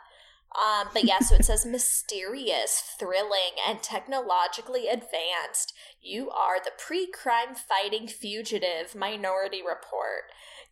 Um, 0.56 0.88
but 0.94 1.04
yeah, 1.04 1.20
so 1.20 1.36
it 1.36 1.46
says 1.46 1.66
mysterious, 1.66 2.82
thrilling, 3.00 3.54
and 3.68 3.84
technologically 3.84 4.88
advanced. 4.88 5.74
You 6.02 6.30
are 6.32 6.60
the 6.64 6.72
pre 6.78 7.08
crime 7.08 7.54
fighting 7.54 8.08
fugitive 8.08 8.96
Minority 8.96 9.62
Report. 9.62 10.24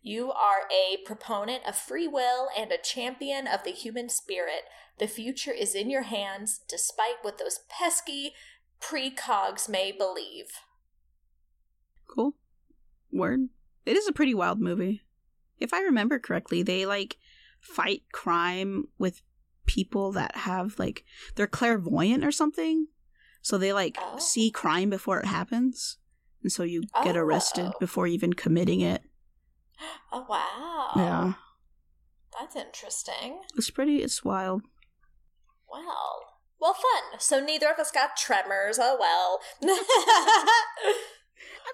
You 0.01 0.31
are 0.31 0.67
a 0.72 0.98
proponent 1.05 1.63
of 1.67 1.75
free 1.75 2.07
will 2.07 2.48
and 2.57 2.72
a 2.72 2.77
champion 2.77 3.46
of 3.46 3.63
the 3.63 3.72
human 3.72 4.10
spirit. 4.10 4.63
The 5.00 5.07
future 5.07 5.51
is 5.51 5.75
in 5.75 5.89
your 5.89 6.03
hands, 6.03 6.62
despite 6.67 7.17
what 7.22 7.38
those 7.38 7.60
pesky 7.69 8.34
precogs 8.81 9.69
may 9.69 9.91
believe. 9.91 10.46
Cool. 12.07 12.34
Word. 13.12 13.50
It 13.86 13.96
is 13.96 14.07
a 14.07 14.13
pretty 14.13 14.34
wild 14.34 14.60
movie. 14.60 15.03
If 15.60 15.74
I 15.74 15.81
remember 15.81 16.19
correctly, 16.19 16.63
they 16.63 16.86
like 16.86 17.17
fight 17.60 18.03
crime 18.12 18.86
with 18.98 19.22
people 19.68 20.12
that 20.14 20.36
have 20.36 20.80
like 20.80 21.04
they're 21.36 21.46
clairvoyant 21.48 22.24
or 22.26 22.32
something. 22.32 22.88
So 23.42 23.58
they 23.58 23.72
like 23.74 23.98
Oh. 24.00 24.18
see 24.18 24.50
crime 24.50 24.90
before 24.90 25.20
it 25.20 25.26
happens. 25.26 25.98
And 26.44 26.52
so 26.52 26.64
you 26.64 26.84
get 27.04 27.16
arrested 27.16 27.72
Oh. 27.76 27.80
before 27.80 28.08
even 28.08 28.34
committing 28.34 28.82
it. 28.82 29.04
Oh, 30.12 30.26
wow. 30.28 30.92
Yeah. 30.96 31.34
That's 32.40 32.56
interesting. 32.56 33.42
It's 33.56 33.70
pretty 33.70 33.98
it's 34.02 34.24
wild. 34.24 34.64
Well, 35.72 36.24
well, 36.60 36.74
fun. 36.74 37.20
So 37.20 37.40
neither 37.40 37.70
of 37.70 37.78
us 37.80 37.92
got 37.92 38.18
tremors. 38.18 38.80
Oh 38.82 38.98
well. 39.00 39.40
I'm 39.62 39.76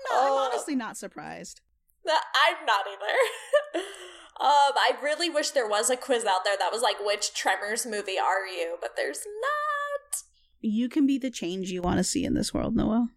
not 0.10 0.12
Oh. 0.12 0.38
I'm 0.46 0.52
honestly 0.52 0.76
not 0.76 0.98
surprised. 0.98 1.62
I'm 2.06 2.66
not 2.66 2.86
either. 2.88 3.84
um, 4.40 4.74
I 4.76 4.94
really 5.02 5.30
wish 5.30 5.52
there 5.52 5.68
was 5.68 5.90
a 5.90 5.98
quiz 5.98 6.26
out 6.26 6.44
there 6.44 6.58
that 6.58 6.72
was 6.72 6.82
like, 6.82 6.98
which 7.00 7.34
Tremors 7.34 7.86
movie 7.86 8.18
are 8.20 8.46
you? 8.48 8.78
But 8.82 8.96
there's 8.96 9.20
not. 9.42 10.24
You 10.62 10.90
can 10.90 11.06
be 11.06 11.18
the 11.18 11.30
change 11.32 11.70
you 11.72 11.82
want 11.82 11.98
to 11.98 12.04
see 12.04 12.26
in 12.26 12.34
this 12.34 12.54
world, 12.54 12.76
Noah. 12.76 13.10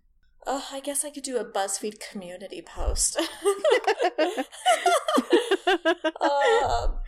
Oh, 0.46 0.66
I 0.70 0.80
guess 0.80 1.04
I 1.04 1.10
could 1.10 1.24
do 1.24 1.38
a 1.38 1.44
BuzzFeed 1.44 2.00
community 2.10 2.62
post. 2.62 3.18
um. 6.20 6.98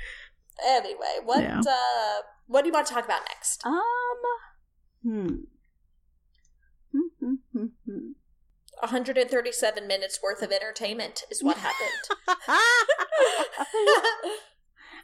Anyway, 0.67 1.19
what 1.25 1.43
Yeah. 1.43 1.61
uh, 1.61 2.23
what 2.47 2.63
do 2.63 2.69
you 2.69 2.73
want 2.73 2.87
to 2.89 2.95
talk 2.95 3.05
about 3.05 3.23
next? 3.29 3.65
Um 3.65 3.77
hmm. 5.05 5.35
Hmm, 6.93 7.09
hmm, 7.21 7.35
hmm, 7.53 7.67
hmm. 7.87 8.09
137 8.81 9.87
minutes 9.87 10.19
worth 10.23 10.43
of 10.43 10.53
entertainment 10.53 11.25
is 11.31 11.43
what 11.43 11.57
happened. 11.57 12.37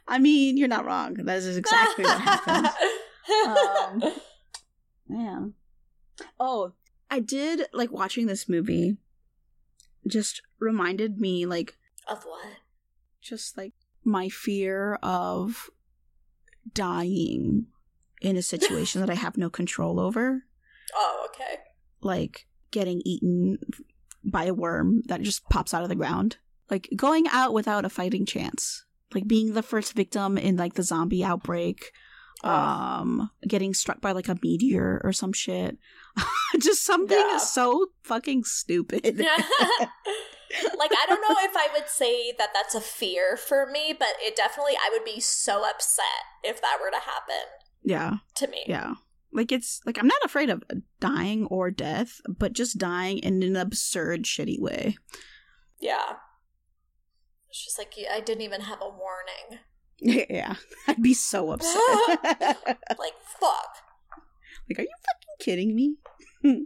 I 0.07 0.19
mean, 0.19 0.57
you're 0.57 0.67
not 0.67 0.85
wrong. 0.85 1.15
That 1.15 1.37
is 1.37 1.57
exactly 1.57 2.03
what 2.05 2.21
happened. 2.21 2.69
Um, 3.47 4.03
Man. 5.07 5.53
Oh, 6.39 6.73
I 7.09 7.19
did 7.19 7.63
like 7.73 7.91
watching 7.91 8.27
this 8.27 8.47
movie 8.47 8.97
just 10.07 10.41
reminded 10.59 11.19
me 11.19 11.45
like 11.45 11.75
of 12.07 12.23
what? 12.23 12.45
just 13.21 13.57
like 13.57 13.73
my 14.03 14.29
fear 14.29 14.99
of 15.01 15.71
dying 16.71 17.65
in 18.21 18.37
a 18.37 18.41
situation 18.43 19.01
that 19.01 19.09
I 19.09 19.15
have 19.15 19.37
no 19.37 19.49
control 19.49 19.99
over, 19.99 20.43
Oh, 20.93 21.27
okay. 21.29 21.61
like 22.01 22.47
getting 22.75 23.01
eaten 23.05 23.57
by 24.23 24.45
a 24.45 24.53
worm 24.53 25.01
that 25.07 25.21
just 25.21 25.47
pops 25.49 25.73
out 25.73 25.83
of 25.83 25.89
the 25.89 25.95
ground. 26.03 26.37
Like 26.69 26.89
going 26.95 27.25
out 27.31 27.53
without 27.53 27.85
a 27.85 27.89
fighting 27.89 28.25
chance. 28.25 28.83
like 29.13 29.27
being 29.27 29.53
the 29.53 29.63
first 29.63 29.93
victim 29.93 30.37
in 30.37 30.57
like 30.57 30.73
the 30.75 30.83
zombie 30.83 31.23
outbreak, 31.23 31.91
Oh. 32.43 32.49
um, 32.49 33.29
getting 33.47 33.73
struck 33.73 34.01
by 34.01 34.11
like 34.11 34.27
a 34.27 34.37
meteor 34.43 34.99
or 35.05 35.13
some 35.13 35.31
shit. 35.33 35.77
Just 36.59 36.83
something 36.83 37.17
Yeah. 37.31 37.37
so 37.37 37.87
fucking 38.03 38.43
stupid. 38.43 39.03
like 40.77 40.91
I 41.01 41.05
don't 41.07 41.21
know 41.27 41.35
if 41.49 41.55
I 41.55 41.67
would 41.73 41.87
say 41.87 42.33
that 42.37 42.49
that's 42.53 42.75
a 42.75 42.81
fear 42.81 43.37
for 43.37 43.65
me, 43.71 43.95
but 43.97 44.13
it 44.19 44.35
definitely 44.35 44.73
I 44.75 44.89
would 44.91 45.05
be 45.05 45.19
so 45.21 45.63
upset 45.67 46.23
if 46.43 46.61
that 46.61 46.77
were 46.81 46.91
to 46.91 46.97
happen 46.99 47.45
yeah, 47.83 48.15
to 48.37 48.47
me. 48.47 48.63
yeah. 48.67 48.93
Like 49.35 49.51
it's 49.51 49.81
like 49.85 49.97
I'm 49.99 50.07
not 50.07 50.23
afraid 50.23 50.49
of 50.49 50.63
dying 50.99 51.45
or 51.47 51.69
death, 51.69 52.21
but 52.27 52.53
just 52.53 52.77
dying 52.77 53.19
in 53.19 53.43
an 53.43 53.55
absurd, 53.55 54.23
shitty 54.23 54.59
way. 54.59 54.97
Yeah. 55.79 56.13
It's 57.49 57.63
just 57.63 57.77
like 57.77 57.93
I 58.11 58.19
didn't 58.21 58.43
even 58.43 58.61
have 58.61 58.79
a 58.81 58.89
warning. 58.89 59.59
yeah, 60.29 60.55
I'd 60.87 61.01
be 61.01 61.13
so 61.13 61.51
upset. 61.51 61.79
Like 62.97 63.13
fuck. 63.39 63.77
like, 64.69 64.79
are 64.79 64.83
you 64.83 64.87
fucking 65.05 65.37
kidding 65.39 65.75
me? 65.75 65.95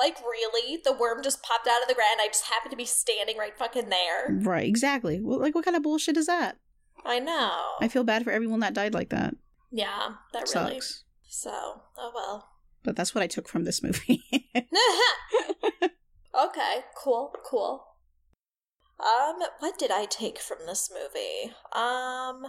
Like 0.00 0.16
really? 0.22 0.80
The 0.82 0.94
worm 0.94 1.22
just 1.22 1.42
popped 1.42 1.68
out 1.68 1.82
of 1.82 1.86
the 1.86 1.94
ground. 1.94 2.18
I 2.20 2.26
just 2.28 2.46
happened 2.46 2.70
to 2.70 2.76
be 2.78 2.86
standing 2.86 3.36
right 3.36 3.56
fucking 3.56 3.90
there. 3.90 4.34
Right, 4.40 4.66
exactly. 4.66 5.20
Well, 5.20 5.38
like, 5.38 5.54
what 5.54 5.66
kind 5.66 5.76
of 5.76 5.82
bullshit 5.82 6.16
is 6.16 6.26
that? 6.26 6.56
I 7.04 7.18
know. 7.18 7.60
I 7.78 7.88
feel 7.88 8.02
bad 8.02 8.24
for 8.24 8.30
everyone 8.30 8.60
that 8.60 8.72
died 8.72 8.94
like 8.94 9.10
that. 9.10 9.34
yeah, 9.70 10.14
that 10.32 10.48
really. 10.54 10.80
Sucks. 10.80 11.04
So, 11.34 11.80
oh 11.96 12.12
well. 12.14 12.50
But 12.84 12.94
that's 12.94 13.14
what 13.14 13.22
I 13.22 13.26
took 13.26 13.48
from 13.48 13.64
this 13.64 13.82
movie. 13.82 14.22
okay, 14.54 14.66
cool, 16.94 17.32
cool. 17.42 17.84
Um, 19.00 19.36
what 19.58 19.78
did 19.78 19.90
I 19.90 20.04
take 20.04 20.38
from 20.38 20.58
this 20.66 20.90
movie? 20.92 21.54
Um, 21.72 22.48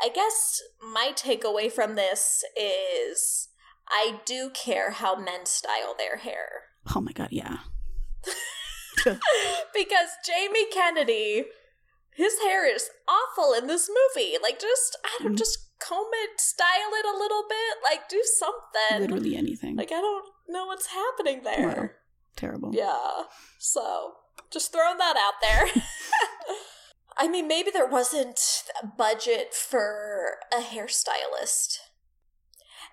I 0.00 0.10
guess 0.14 0.62
my 0.80 1.10
takeaway 1.14 1.72
from 1.72 1.96
this 1.96 2.44
is 2.56 3.48
I 3.88 4.20
do 4.24 4.50
care 4.54 4.92
how 4.92 5.16
men 5.18 5.46
style 5.46 5.96
their 5.98 6.18
hair. 6.18 6.48
oh 6.94 7.00
my 7.00 7.10
god, 7.12 7.28
yeah. 7.32 7.58
because 9.04 10.10
Jamie 10.24 10.70
Kennedy, 10.72 11.46
his 12.14 12.38
hair 12.42 12.64
is 12.72 12.90
awful 13.08 13.54
in 13.54 13.66
this 13.66 13.90
movie. 13.90 14.36
Like, 14.40 14.60
just, 14.60 14.96
I 15.04 15.18
don't, 15.22 15.32
Mhm. 15.34 15.38
just 15.38 15.66
comb 15.80 16.06
it, 16.12 16.40
style 16.40 16.92
it 16.94 17.06
a 17.06 17.18
little 17.18 17.44
bit, 17.48 17.78
like, 17.82 18.08
do 18.08 18.22
something. 18.38 19.00
Literally 19.00 19.36
anything. 19.36 19.76
Like, 19.76 19.90
I 19.92 20.00
don't 20.00 20.24
know 20.48 20.66
what's 20.66 20.86
happening 20.86 21.42
there. 21.42 21.96
Terrible. 22.36 22.74
Yeah. 22.74 23.22
So, 23.58 24.12
just 24.50 24.72
throwing 24.72 24.98
that 24.98 25.16
out 25.16 25.40
there. 25.42 25.82
I 27.18 27.28
mean, 27.28 27.46
maybe 27.48 27.70
there 27.70 27.86
wasn't 27.86 28.40
a 28.82 28.86
budget 28.86 29.54
for 29.54 30.38
a 30.52 30.60
hairstylist. 30.60 31.78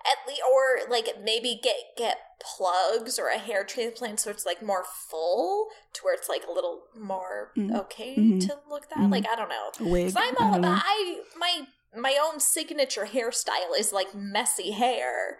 At 0.06 0.28
least, 0.28 0.42
or 0.48 0.88
like 0.88 1.08
maybe 1.24 1.58
get 1.60 1.74
get 1.96 2.18
plugs 2.40 3.18
or 3.18 3.28
a 3.28 3.38
hair 3.38 3.64
transplant 3.64 4.20
so 4.20 4.30
it's 4.30 4.46
like 4.46 4.62
more 4.62 4.84
full 4.84 5.66
to 5.92 6.00
where 6.02 6.14
it's 6.14 6.28
like 6.28 6.44
a 6.48 6.52
little 6.52 6.82
more 6.96 7.50
Mhm. 7.56 7.76
okay 7.80 8.14
Mhm. 8.16 8.46
to 8.46 8.58
look 8.70 8.88
that. 8.90 8.98
Mhm. 8.98 9.10
Like 9.10 9.26
I 9.28 9.34
don't 9.34 9.48
know. 9.48 9.72
A 9.80 9.88
wig. 9.90 10.14
I'm 10.16 10.36
all 10.38 10.52
don't 10.52 10.60
know. 10.60 10.68
about 10.68 10.82
I 10.86 11.20
my 11.36 11.66
my 11.96 12.18
own 12.22 12.40
signature 12.40 13.06
hairstyle 13.12 13.78
is 13.78 13.92
like 13.92 14.14
messy 14.14 14.72
hair, 14.72 15.38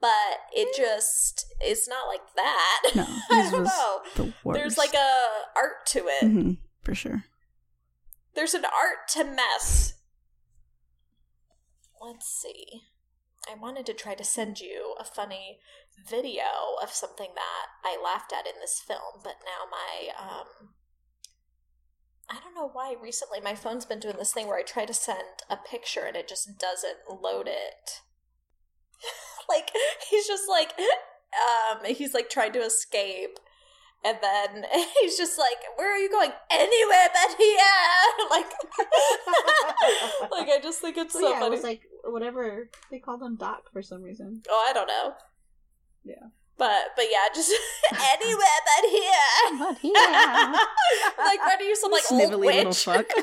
but 0.00 0.08
it 0.52 0.74
just 0.76 1.46
it's 1.60 1.88
not 1.88 2.06
like 2.08 2.34
that. 2.36 2.82
No, 2.94 3.06
I 3.30 3.50
don't 3.50 3.64
know. 3.64 4.00
the. 4.16 4.52
There's 4.52 4.78
like 4.78 4.94
a 4.94 5.28
art 5.56 5.86
to 5.88 6.00
it. 6.06 6.24
Mhm, 6.24 6.58
for 6.82 6.94
sure. 6.94 7.24
There's 8.34 8.54
an 8.54 8.64
art 8.64 9.08
to 9.14 9.24
mess. 9.24 9.94
Let's 12.00 12.26
see. 12.26 12.82
I 13.50 13.54
wanted 13.58 13.86
to 13.86 13.94
try 13.94 14.14
to 14.14 14.24
send 14.24 14.60
you 14.60 14.94
a 14.98 15.04
funny 15.04 15.58
video 16.08 16.44
of 16.82 16.90
something 16.90 17.30
that 17.34 17.66
I 17.84 18.00
laughed 18.02 18.32
at 18.32 18.46
in 18.46 18.58
this 18.60 18.80
film, 18.80 19.20
but 19.22 19.34
now 19.44 19.66
my 19.70 20.08
um 20.18 20.70
I 22.30 22.38
don't 22.42 22.54
know 22.54 22.70
why 22.72 22.94
recently 23.00 23.40
my 23.40 23.54
phone's 23.54 23.84
been 23.84 23.98
doing 23.98 24.16
this 24.16 24.32
thing 24.32 24.46
where 24.46 24.58
I 24.58 24.62
try 24.62 24.84
to 24.84 24.94
send 24.94 25.42
a 25.48 25.56
picture 25.56 26.04
and 26.06 26.16
it 26.16 26.28
just 26.28 26.58
doesn't 26.58 27.22
load 27.22 27.48
it. 27.48 28.02
like 29.48 29.70
he's 30.08 30.26
just 30.26 30.48
like 30.48 30.72
um 30.78 31.84
he's 31.84 32.14
like 32.14 32.30
trying 32.30 32.52
to 32.52 32.60
escape 32.60 33.38
and 34.04 34.18
then 34.22 34.64
he's 35.00 35.16
just 35.16 35.38
like, 35.38 35.58
"Where 35.76 35.92
are 35.92 35.98
you 35.98 36.10
going? 36.10 36.30
Anywhere 36.50 37.08
but 37.12 37.36
here!" 37.36 37.58
like, 38.30 38.46
like 40.30 40.48
I 40.48 40.58
just 40.62 40.80
think 40.80 40.96
it's 40.96 41.12
so 41.12 41.38
funny. 41.38 41.60
like 41.60 41.82
whatever 42.04 42.70
they 42.90 42.98
call 42.98 43.18
them 43.18 43.36
doc 43.36 43.70
for 43.72 43.82
some 43.82 44.02
reason. 44.02 44.42
oh, 44.48 44.66
I 44.68 44.72
don't 44.72 44.86
know. 44.86 45.14
Yeah. 46.04 46.28
But 46.60 46.92
but 46.94 47.06
yeah, 47.10 47.26
just 47.34 47.50
anywhere 47.90 48.60
but 48.68 48.90
here. 48.90 49.26
But 49.58 49.78
here. 49.78 49.94
like 51.16 51.40
why 51.40 51.56
do 51.58 51.64
you 51.64 51.74
sound 51.74 51.94
like 51.94 52.12
old 52.12 52.34
witch? 52.38 52.54
little 52.54 52.72
fuck. 52.74 53.06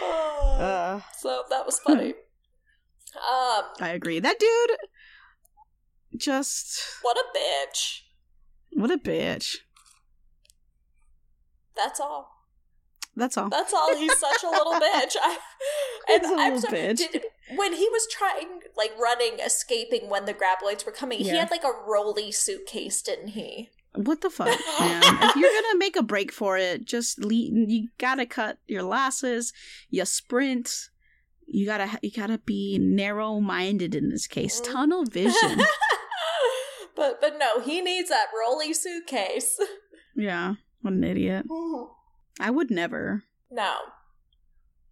Oh, 0.00 0.56
Uh, 0.58 1.00
so 1.18 1.42
that 1.50 1.66
was 1.66 1.80
funny. 1.80 2.14
Um, 3.16 3.64
I 3.80 3.90
agree. 3.90 4.20
That 4.20 4.38
dude 4.38 4.76
just 6.16 6.80
what 7.02 7.16
a 7.16 7.24
bitch. 7.36 8.02
what 8.72 8.90
a 8.92 8.98
bitch. 8.98 9.56
That's 11.76 11.98
all. 11.98 12.33
That's 13.16 13.36
all. 13.36 13.48
That's 13.48 13.72
all. 13.72 13.96
He's 13.96 14.16
such 14.18 14.42
a 14.42 14.50
little 14.50 14.72
bitch. 14.72 15.16
I, 15.22 15.38
and 16.12 16.24
a 16.24 16.26
I'm 16.26 16.36
little 16.54 16.60
sorry, 16.60 16.78
bitch. 16.78 16.96
Did, 16.96 17.22
when 17.56 17.72
he 17.72 17.88
was 17.88 18.06
trying, 18.10 18.60
like 18.76 18.92
running, 18.98 19.38
escaping 19.38 20.08
when 20.08 20.24
the 20.24 20.34
graboids 20.34 20.84
were 20.84 20.92
coming, 20.92 21.20
he 21.20 21.28
had 21.28 21.50
like 21.50 21.64
a 21.64 21.72
rolly 21.86 22.32
suitcase, 22.32 23.02
didn't 23.02 23.28
he? 23.28 23.70
What 23.94 24.22
the 24.22 24.30
fuck, 24.30 24.48
man? 24.80 25.02
if 25.04 25.36
you're 25.36 25.62
gonna 25.62 25.78
make 25.78 25.94
a 25.94 26.02
break 26.02 26.32
for 26.32 26.58
it, 26.58 26.84
just 26.84 27.22
le- 27.24 27.32
you 27.32 27.88
gotta 27.98 28.26
cut 28.26 28.58
your 28.66 28.82
losses. 28.82 29.52
You 29.88 30.04
sprint. 30.04 30.88
You 31.46 31.66
gotta 31.66 31.98
you 32.02 32.10
gotta 32.10 32.38
be 32.38 32.78
narrow 32.80 33.38
minded 33.38 33.94
in 33.94 34.08
this 34.08 34.26
case. 34.26 34.60
Mm. 34.60 34.72
Tunnel 34.72 35.04
vision. 35.04 35.62
but 36.96 37.20
but 37.20 37.38
no, 37.38 37.60
he 37.60 37.80
needs 37.80 38.08
that 38.08 38.26
rolly 38.36 38.72
suitcase. 38.72 39.60
yeah, 40.16 40.54
what 40.80 40.94
an 40.94 41.04
idiot. 41.04 41.46
I 42.40 42.50
would 42.50 42.70
never. 42.70 43.24
No. 43.50 43.76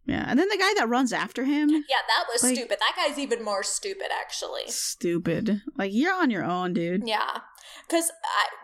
Yeah, 0.04 0.24
and 0.28 0.38
then 0.38 0.48
the 0.48 0.56
guy 0.58 0.74
that 0.78 0.88
runs 0.88 1.12
after 1.12 1.44
him, 1.44 1.68
Yeah, 1.70 1.80
that 2.08 2.26
was 2.32 2.42
Like- 2.42 2.56
stupid. 2.56 2.78
That 2.80 2.94
guy's 2.96 3.18
even 3.18 3.42
more 3.44 3.62
stupid, 3.62 4.08
actually. 4.12 4.68
stupid. 4.68 5.62
Like 5.76 5.92
you're 5.94 6.12
on 6.14 6.30
your 6.30 6.44
own, 6.44 6.72
dude. 6.74 7.06
Yeah, 7.06 7.40
because 7.88 8.10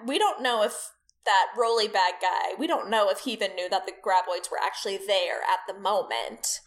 we 0.04 0.18
don't 0.18 0.42
know 0.42 0.62
if 0.62 0.90
that 1.24 1.46
rolly 1.56 1.86
bag 1.88 2.14
guy. 2.20 2.54
We 2.58 2.66
don't 2.66 2.90
know 2.90 3.08
if 3.10 3.20
he 3.20 3.32
even 3.32 3.54
knew 3.54 3.68
that 3.68 3.86
the 3.86 3.92
graboids 3.92 4.50
were 4.50 4.58
actually 4.62 4.96
there 4.98 5.42
at 5.42 5.60
the 5.68 5.78
moment. 5.78 6.60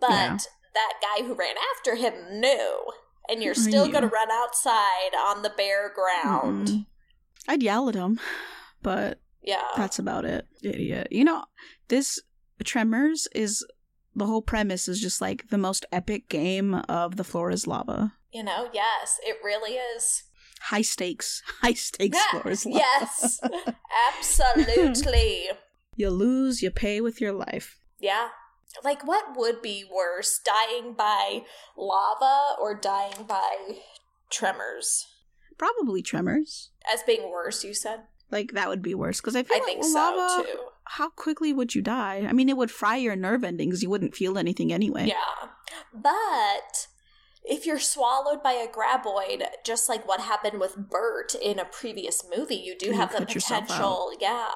But 0.00 0.10
Yeah. 0.10 0.38
that 0.74 0.92
guy 1.02 1.24
who 1.24 1.34
ran 1.34 1.56
after 1.76 1.94
him 1.96 2.40
knew, 2.40 2.92
and 3.28 3.42
you're 3.42 3.54
still 3.54 3.88
going 3.88 4.02
to 4.02 4.08
run 4.08 4.30
outside 4.30 5.14
on 5.18 5.42
the 5.42 5.50
bare 5.50 5.90
ground. 5.94 6.68
Mm-mm. 6.68 6.86
I'd 7.48 7.62
yell 7.62 7.88
at 7.90 7.94
him, 7.94 8.20
but 8.82 9.18
Yeah, 9.44 9.62
that's 9.76 9.98
about 9.98 10.24
it. 10.24 10.46
Idiot. 10.62 11.08
You 11.10 11.24
know, 11.24 11.44
this 11.88 12.18
Tremors 12.64 13.28
is 13.34 13.64
the 14.16 14.26
whole 14.26 14.42
premise 14.42 14.88
is 14.88 15.00
just 15.00 15.20
like 15.20 15.48
the 15.50 15.58
most 15.58 15.84
epic 15.92 16.28
game 16.28 16.74
of 16.88 17.16
the 17.16 17.24
floor 17.24 17.50
is 17.50 17.66
lava. 17.66 18.14
you 18.32 18.42
know, 18.42 18.68
yes, 18.72 19.18
it 19.22 19.36
really 19.44 19.72
is. 19.96 20.22
High 20.62 20.82
stakes, 20.82 21.42
high 21.62 21.74
stakes 21.74 22.16
Yeah, 22.16 22.40
floor 22.40 22.52
is 22.52 22.64
lava. 22.64 22.78
yes, 23.00 23.40
absolutely. 24.18 25.48
you 25.96 26.10
lose, 26.10 26.62
you 26.62 26.70
pay 26.70 27.00
with 27.00 27.20
your 27.20 27.32
life. 27.32 27.78
Yeah. 28.00 28.28
Like, 28.82 29.06
what 29.06 29.36
would 29.36 29.62
be 29.62 29.84
worse, 29.92 30.40
dying 30.44 30.94
by 30.94 31.42
lava 31.76 32.56
or 32.60 32.74
dying 32.74 33.24
by 33.28 33.78
tremors? 34.30 35.06
Probably 35.58 36.02
Tremors. 36.02 36.70
As 36.92 37.02
being 37.04 37.30
worse, 37.30 37.62
you 37.62 37.74
said? 37.74 38.00
Like 38.30 38.52
that 38.52 38.68
would 38.68 38.82
be 38.82 38.94
worse 38.94 39.20
because 39.20 39.36
I 39.36 39.42
feel 39.42 39.56
I 39.56 39.60
like 39.60 39.66
think 39.66 39.94
lava. 39.94 40.28
so 40.28 40.42
too. 40.42 40.58
How 40.86 41.10
quickly 41.10 41.52
would 41.52 41.74
you 41.74 41.82
die? 41.82 42.26
I 42.28 42.32
mean, 42.32 42.48
it 42.48 42.56
would 42.56 42.70
fry 42.70 42.96
your 42.96 43.16
nerve 43.16 43.42
endings. 43.44 43.82
You 43.82 43.90
wouldn't 43.90 44.14
feel 44.14 44.36
anything 44.36 44.72
anyway. 44.72 45.06
Yeah. 45.06 45.48
But 45.92 46.88
if 47.42 47.64
you're 47.66 47.78
swallowed 47.78 48.42
by 48.42 48.52
a 48.52 48.68
graboid, 48.68 49.44
just 49.64 49.88
like 49.88 50.06
what 50.06 50.20
happened 50.20 50.60
with 50.60 50.76
Bert 50.76 51.34
in 51.34 51.58
a 51.58 51.64
previous 51.64 52.22
movie, 52.36 52.56
you 52.56 52.76
do 52.76 52.86
You 52.86 52.92
have 52.94 53.12
the 53.12 53.24
potential. 53.24 54.12
Yeah. 54.20 54.48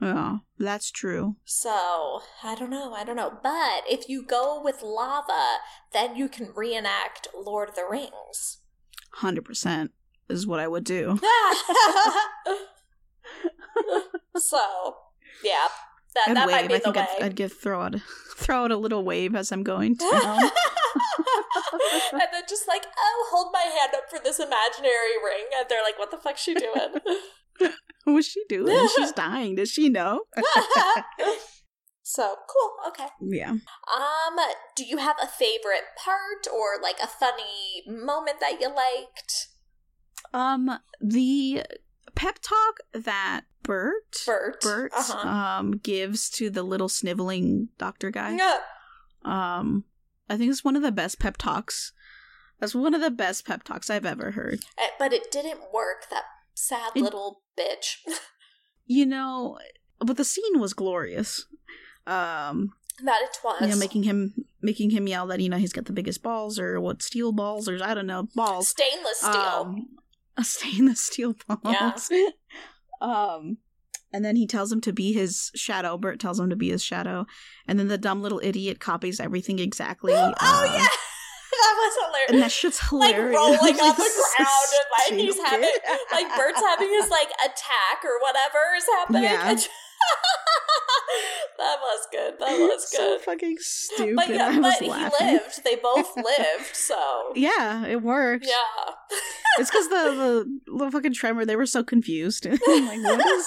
Yeah, 0.00 0.38
that's 0.58 0.90
true. 0.90 1.36
So, 1.44 2.22
I 2.42 2.56
don't 2.56 2.70
know, 2.70 2.92
I 2.92 3.04
don't 3.04 3.14
know. 3.14 3.38
But 3.40 3.84
if 3.88 4.08
you 4.08 4.24
go 4.26 4.60
with 4.60 4.82
lava, 4.82 5.58
then 5.92 6.16
you 6.16 6.28
can 6.28 6.50
reenact 6.56 7.28
Lord 7.32 7.68
of 7.68 7.76
the 7.76 7.84
Rings. 7.88 8.58
Hundred 9.16 9.44
percent 9.44 9.92
is 10.28 10.44
what 10.44 10.58
I 10.58 10.66
would 10.66 10.82
do. 10.84 11.20
so, 14.36 14.96
yeah. 15.44 15.68
That 16.14 16.28
I'd 16.28 16.36
that 16.36 16.46
wave. 16.46 16.56
might 16.56 16.68
be 16.68 16.74
I 16.74 16.78
the 16.78 16.84
think 16.84 16.96
way. 16.96 17.06
I'd, 17.18 17.22
I'd 17.22 17.36
give 17.36 17.52
throw 17.54 17.80
out 17.82 17.94
a, 17.94 18.02
throw 18.36 18.64
out 18.64 18.70
a 18.70 18.76
little 18.76 19.02
wave 19.04 19.34
as 19.34 19.50
I'm 19.50 19.62
going 19.62 19.94
down. 20.12 20.12
and 22.12 22.20
then 22.32 22.42
just 22.48 22.68
like, 22.68 22.84
oh, 22.98 23.28
hold 23.30 23.52
my 23.52 23.60
hand 23.60 23.92
up 23.94 24.10
for 24.10 24.18
this 24.22 24.38
imaginary 24.38 25.16
ring, 25.24 25.46
and 25.56 25.66
they're 25.68 25.82
like, 25.82 25.98
"What 25.98 26.10
the 26.10 26.18
fuck's 26.18 26.42
she 26.42 26.54
doing?" 26.54 27.00
what 28.04 28.12
was 28.12 28.26
she 28.26 28.42
doing? 28.48 28.88
She's 28.94 29.12
dying. 29.12 29.54
Does 29.54 29.70
she 29.70 29.88
know? 29.88 30.24
so 32.02 32.36
cool. 32.46 32.72
Okay. 32.88 33.06
yeah. 33.20 33.50
Um, 33.50 34.36
do 34.76 34.84
you 34.84 34.98
have 34.98 35.16
a 35.22 35.26
favorite 35.26 35.96
part 35.96 36.46
or 36.52 36.82
like 36.82 36.96
a 37.02 37.06
funny 37.06 37.84
moment 37.86 38.38
that 38.40 38.60
you 38.60 38.68
liked? 38.68 39.48
Um, 40.34 40.78
the 41.00 41.64
pep 42.14 42.38
talk 42.40 42.78
that 42.92 43.42
Bert 43.62 44.16
Bert. 44.26 44.60
Bert 44.60 44.92
Uh-huh. 44.96 45.28
um 45.28 45.72
gives 45.78 46.28
to 46.30 46.50
the 46.50 46.62
little 46.62 46.88
sniveling 46.88 47.68
doctor 47.78 48.10
guy. 48.10 48.36
Yeah. 48.36 48.58
Um, 49.24 49.84
I 50.28 50.36
think 50.36 50.50
it's 50.50 50.64
one 50.64 50.76
of 50.76 50.82
the 50.82 50.92
best 50.92 51.18
pep 51.20 51.36
talks. 51.36 51.92
That's 52.58 52.74
one 52.74 52.94
of 52.94 53.00
the 53.00 53.10
best 53.10 53.46
pep 53.46 53.62
talks 53.64 53.90
I've 53.90 54.06
ever 54.06 54.32
heard. 54.32 54.60
Eh, 54.78 54.88
But 54.98 55.12
it 55.12 55.30
didn't 55.30 55.60
work. 55.72 56.08
That 56.10 56.24
sad 56.54 56.92
It- 56.94 57.02
little 57.02 57.42
bitch. 57.58 57.96
You 58.84 59.06
know, 59.06 59.58
but 60.00 60.16
the 60.16 60.24
scene 60.24 60.58
was 60.58 60.74
glorious. 60.74 61.46
Um, 62.06 62.72
that 63.04 63.20
it 63.22 63.38
was. 63.44 63.60
you 63.62 63.68
know, 63.68 63.76
making 63.76 64.02
him 64.02 64.34
making 64.60 64.90
him 64.90 65.06
yell 65.06 65.26
that 65.28 65.38
you 65.40 65.48
know 65.48 65.56
he's 65.56 65.72
got 65.72 65.84
the 65.84 65.92
biggest 65.92 66.20
balls 66.22 66.58
or 66.58 66.80
what 66.80 67.00
steel 67.00 67.30
balls 67.32 67.68
or 67.68 67.78
I 67.82 67.94
don't 67.94 68.08
know 68.08 68.28
balls. 68.34 68.68
stainless 68.68 69.18
steel. 69.18 69.30
Um, 69.32 69.86
a 70.38 70.44
stainless 70.44 71.00
steel 71.00 71.34
balls. 71.46 72.10
um, 73.00 73.58
and 74.12 74.24
then 74.24 74.36
he 74.36 74.46
tells 74.46 74.70
him 74.70 74.80
to 74.82 74.92
be 74.92 75.12
his 75.12 75.50
shadow. 75.54 75.96
Bert 75.96 76.20
tells 76.20 76.38
him 76.38 76.50
to 76.50 76.56
be 76.56 76.70
his 76.70 76.84
shadow, 76.84 77.26
and 77.66 77.78
then 77.78 77.88
the 77.88 77.98
dumb 77.98 78.22
little 78.22 78.40
idiot 78.42 78.80
copies 78.80 79.20
everything 79.20 79.58
exactly. 79.58 80.12
oh 80.16 80.16
uh, 80.16 80.64
yeah, 80.64 80.78
that 81.52 81.74
was 81.76 81.94
hilarious. 82.06 82.30
and 82.30 82.42
that 82.42 82.52
shit's 82.52 82.92
like 82.92 83.14
hilarious. 83.14 83.36
rolling 83.36 83.80
on 83.80 83.96
the 83.96 84.10
ground 84.36 84.68
and 84.72 85.18
like 85.18 85.20
he's 85.20 85.38
having 85.38 85.70
like 86.12 86.36
Bert's 86.36 86.60
having 86.60 86.88
his 86.88 87.08
like 87.08 87.30
attack 87.44 88.04
or 88.04 88.20
whatever 88.20 88.58
is 88.76 88.86
happening. 88.98 89.22
Yeah. 89.24 89.56
That 91.62 91.78
was 91.80 92.06
good. 92.10 92.34
That 92.40 92.58
was 92.58 92.88
good. 92.90 92.96
so 92.96 93.18
fucking 93.20 93.56
stupid. 93.60 94.16
but 94.16 94.28
yeah, 94.28 94.48
I 94.48 94.58
was 94.58 94.76
but 94.80 94.88
laughing. 94.88 95.26
he 95.28 95.32
lived. 95.34 95.64
They 95.64 95.76
both 95.76 96.16
lived. 96.16 96.74
So 96.74 97.32
Yeah, 97.34 97.86
it 97.86 98.02
worked. 98.02 98.46
yeah. 98.46 98.94
It's 99.58 99.70
because 99.70 99.88
the, 99.88 99.94
the 100.66 100.72
little 100.72 100.90
fucking 100.90 101.12
tremor, 101.12 101.44
they 101.44 101.56
were 101.56 101.66
so 101.66 101.84
confused. 101.84 102.46
like, 102.50 102.60
what 102.60 103.26
is. 103.26 103.46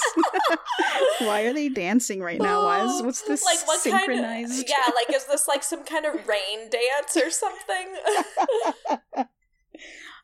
Why 1.19 1.41
are 1.43 1.53
they 1.53 1.69
dancing 1.69 2.21
right 2.21 2.39
now? 2.39 2.63
Why 2.65 2.85
is. 2.85 3.01
What's 3.01 3.21
this 3.23 3.43
like 3.43 3.65
what 3.67 3.79
synchronized? 3.79 4.51
kind 4.51 4.63
of 4.63 4.69
yeah 4.69 4.93
like 4.93 5.15
is 5.15 5.25
this 5.25 5.47
like 5.47 5.63
some 5.63 5.83
kind 5.83 6.05
of 6.05 6.13
rain 6.27 6.69
dance 6.69 7.17
or 7.17 7.29
something 7.31 9.25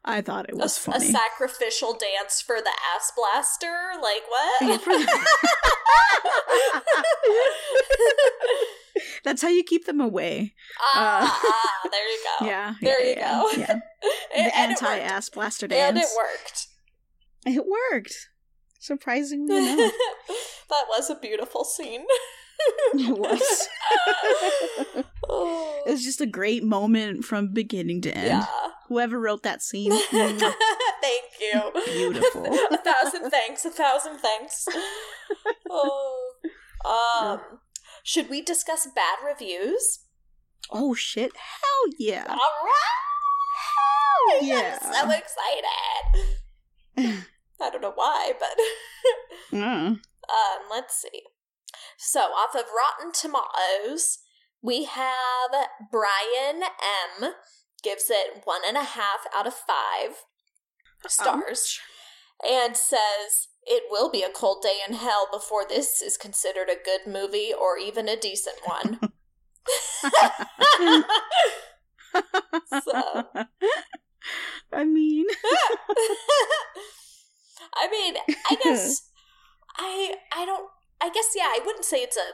I 0.03 0.21
thought 0.21 0.49
it 0.49 0.55
a, 0.55 0.57
was 0.57 0.77
a 0.77 0.91
funny. 0.91 1.11
sacrificial 1.11 1.93
dance 1.93 2.41
for 2.41 2.57
the 2.59 2.71
ass 2.95 3.11
blaster 3.15 3.91
like 4.01 4.23
what 4.27 4.81
That's 9.23 9.41
how 9.41 9.47
you 9.49 9.63
keep 9.63 9.85
them 9.85 10.01
away. 10.01 10.53
ah, 10.93 11.39
ah, 11.43 11.89
there 11.89 12.09
you 12.11 12.19
go 12.39 12.45
Yeah. 12.45 12.73
There 12.81 13.01
yeah, 13.01 13.07
you 13.09 13.15
yeah, 13.17 13.41
go. 13.41 13.49
Yeah. 13.57 13.79
The 14.33 14.57
and 14.57 14.71
anti 14.71 14.85
worked. 14.85 15.03
ass 15.11 15.29
blaster 15.29 15.67
dance. 15.67 15.89
and 15.89 15.97
it 15.97 16.07
worked 16.17 16.67
It 17.45 17.63
worked. 17.93 18.29
Surprisingly 18.79 19.57
enough. 19.73 19.91
that 20.69 20.85
was 20.89 21.09
a 21.11 21.15
beautiful 21.15 21.63
scene 21.63 22.05
it 22.93 23.17
was. 23.17 23.67
oh. 25.29 25.83
It 25.87 25.91
was 25.91 26.03
just 26.03 26.21
a 26.21 26.25
great 26.25 26.63
moment 26.63 27.23
from 27.25 27.53
beginning 27.53 28.01
to 28.01 28.15
end. 28.15 28.27
yeah 28.27 28.45
Whoever 28.87 29.19
wrote 29.19 29.43
that 29.43 29.61
scene, 29.61 29.91
thank 30.11 30.41
you 31.39 31.71
beautiful. 31.85 32.45
a 32.71 32.77
thousand 32.77 33.29
thanks, 33.29 33.63
a 33.63 33.69
thousand 33.71 34.17
thanks. 34.19 34.67
Oh. 35.69 36.33
Um, 36.85 37.39
should 38.03 38.29
we 38.29 38.41
discuss 38.41 38.85
bad 38.93 39.19
reviews? 39.25 39.99
Oh 40.69 40.93
shit! 40.93 41.31
Hell 41.35 41.93
yeah! 41.97 42.25
All 42.27 42.65
right. 42.65 42.99
Hell 43.71 44.43
yeah! 44.45 44.77
I'm 44.83 44.93
so 44.93 45.09
excited. 45.15 45.65
I 47.61 47.69
don't 47.69 47.81
know 47.81 47.93
why, 47.95 48.33
but 48.37 48.57
Mm. 49.57 49.87
um, 49.87 49.99
let's 50.69 51.01
see. 51.01 51.23
So, 51.97 52.21
off 52.21 52.55
of 52.55 52.65
Rotten 52.75 53.11
Tomatoes, 53.13 54.19
we 54.61 54.85
have 54.85 55.51
Brian 55.91 56.63
M. 57.21 57.33
gives 57.83 58.09
it 58.09 58.41
one 58.43 58.61
and 58.67 58.77
a 58.77 58.83
half 58.83 59.25
out 59.35 59.47
of 59.47 59.53
five 59.53 60.25
stars. 61.07 61.79
and 62.47 62.75
says 62.77 63.47
it 63.63 63.83
will 63.89 64.09
be 64.09 64.23
a 64.23 64.29
cold 64.29 64.63
day 64.63 64.77
in 64.87 64.95
hell 64.95 65.27
before 65.31 65.65
this 65.67 66.01
is 66.01 66.17
considered 66.17 66.69
a 66.69 66.75
good 66.83 67.11
movie 67.11 67.51
or 67.53 67.77
even 67.77 68.07
a 68.09 68.15
decent 68.15 68.57
one. 68.65 68.99
So. 72.83 72.91
I 74.73 74.83
mean, 74.85 75.25
I 77.75 77.89
mean, 77.89 78.15
I 78.49 78.55
guess 78.63 79.09
I 79.77 80.15
I 80.33 80.45
don't 80.45 80.69
I 81.01 81.09
guess 81.09 81.29
yeah, 81.35 81.45
I 81.47 81.59
wouldn't 81.65 81.85
say 81.85 81.97
it's 81.97 82.17
a 82.17 82.29